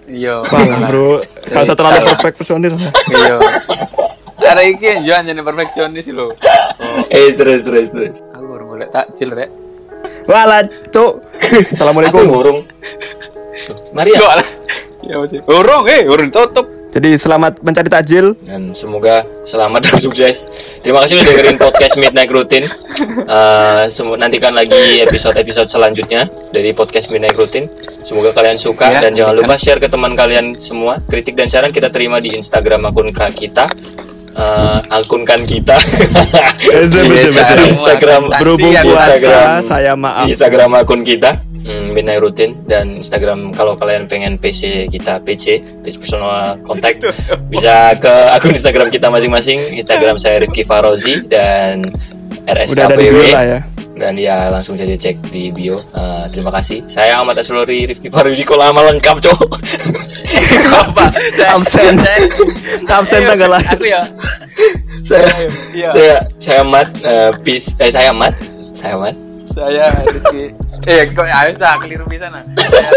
[0.08, 0.44] Iya.
[0.88, 2.74] Bro, gak usah terlalu perfect personil.
[3.08, 3.38] Iya.
[4.42, 6.34] Cara iki yo anjene perfeksionis lho.
[7.14, 8.18] Eh terus terus terus.
[8.34, 9.50] Aku baru boleh takjil rek.
[10.26, 11.22] Walah, cuk.
[11.22, 12.24] Aku Assalamualaikum.
[12.26, 12.60] ngurung.
[13.94, 14.22] Mari ya.
[15.04, 15.40] Ya masih.
[15.46, 16.68] Urung eh, urung tutup.
[16.92, 18.36] Jadi selamat mencari takjil.
[18.44, 20.52] dan semoga selamat dan sukses.
[20.84, 22.68] Terima kasih udah dengerin podcast Midnight Routine.
[23.24, 27.72] Eh, semu- nantikan lagi episode-episode selanjutnya dari podcast Midnight Routine.
[28.04, 31.00] Semoga kalian suka Ya, dan jangan lupa share ke teman kalian semua.
[31.08, 33.72] Kritik dan saran kita terima di Instagram akun kita.
[34.32, 35.76] Eh, akun kan kita.
[36.72, 37.68] Betul, betul, Biasa betul.
[37.76, 40.26] Instagram Berhubung puasa, Instagram saya maaf.
[40.32, 41.32] Instagram akun kita.
[41.62, 47.06] mm, Midnight Rutin dan Instagram kalau kalian pengen PC kita PC page personal contact
[47.54, 51.92] bisa ke akun Instagram kita masing-masing Instagram saya Rifki Farozi dan
[52.42, 53.62] Udah ada di RSKPW ya.
[54.02, 55.78] Dan ya langsung saja cek di bio.
[55.94, 56.82] Eh, terima kasih.
[56.90, 59.52] Saya Ahmad Aslori Rifki Farozi kok lama lengkap cowok.
[60.90, 61.06] Apa?
[61.54, 61.96] Absen.
[62.90, 63.70] Absen tanggal lahir.
[63.72, 64.02] aku ya.
[65.06, 65.30] Saya
[65.74, 65.90] Iya.
[65.94, 70.50] saya saya Mat eh, peace eh saya Mat saya Mat saya Rizky.
[70.88, 72.42] Eh kok ya bisa keliru bisa nah.
[72.58, 72.94] Saya-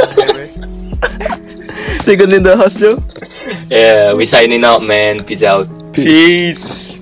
[2.04, 3.00] Second in the house, Joe.
[3.72, 5.24] yeah we signing out man.
[5.24, 5.68] Peace out.
[5.92, 6.93] Peace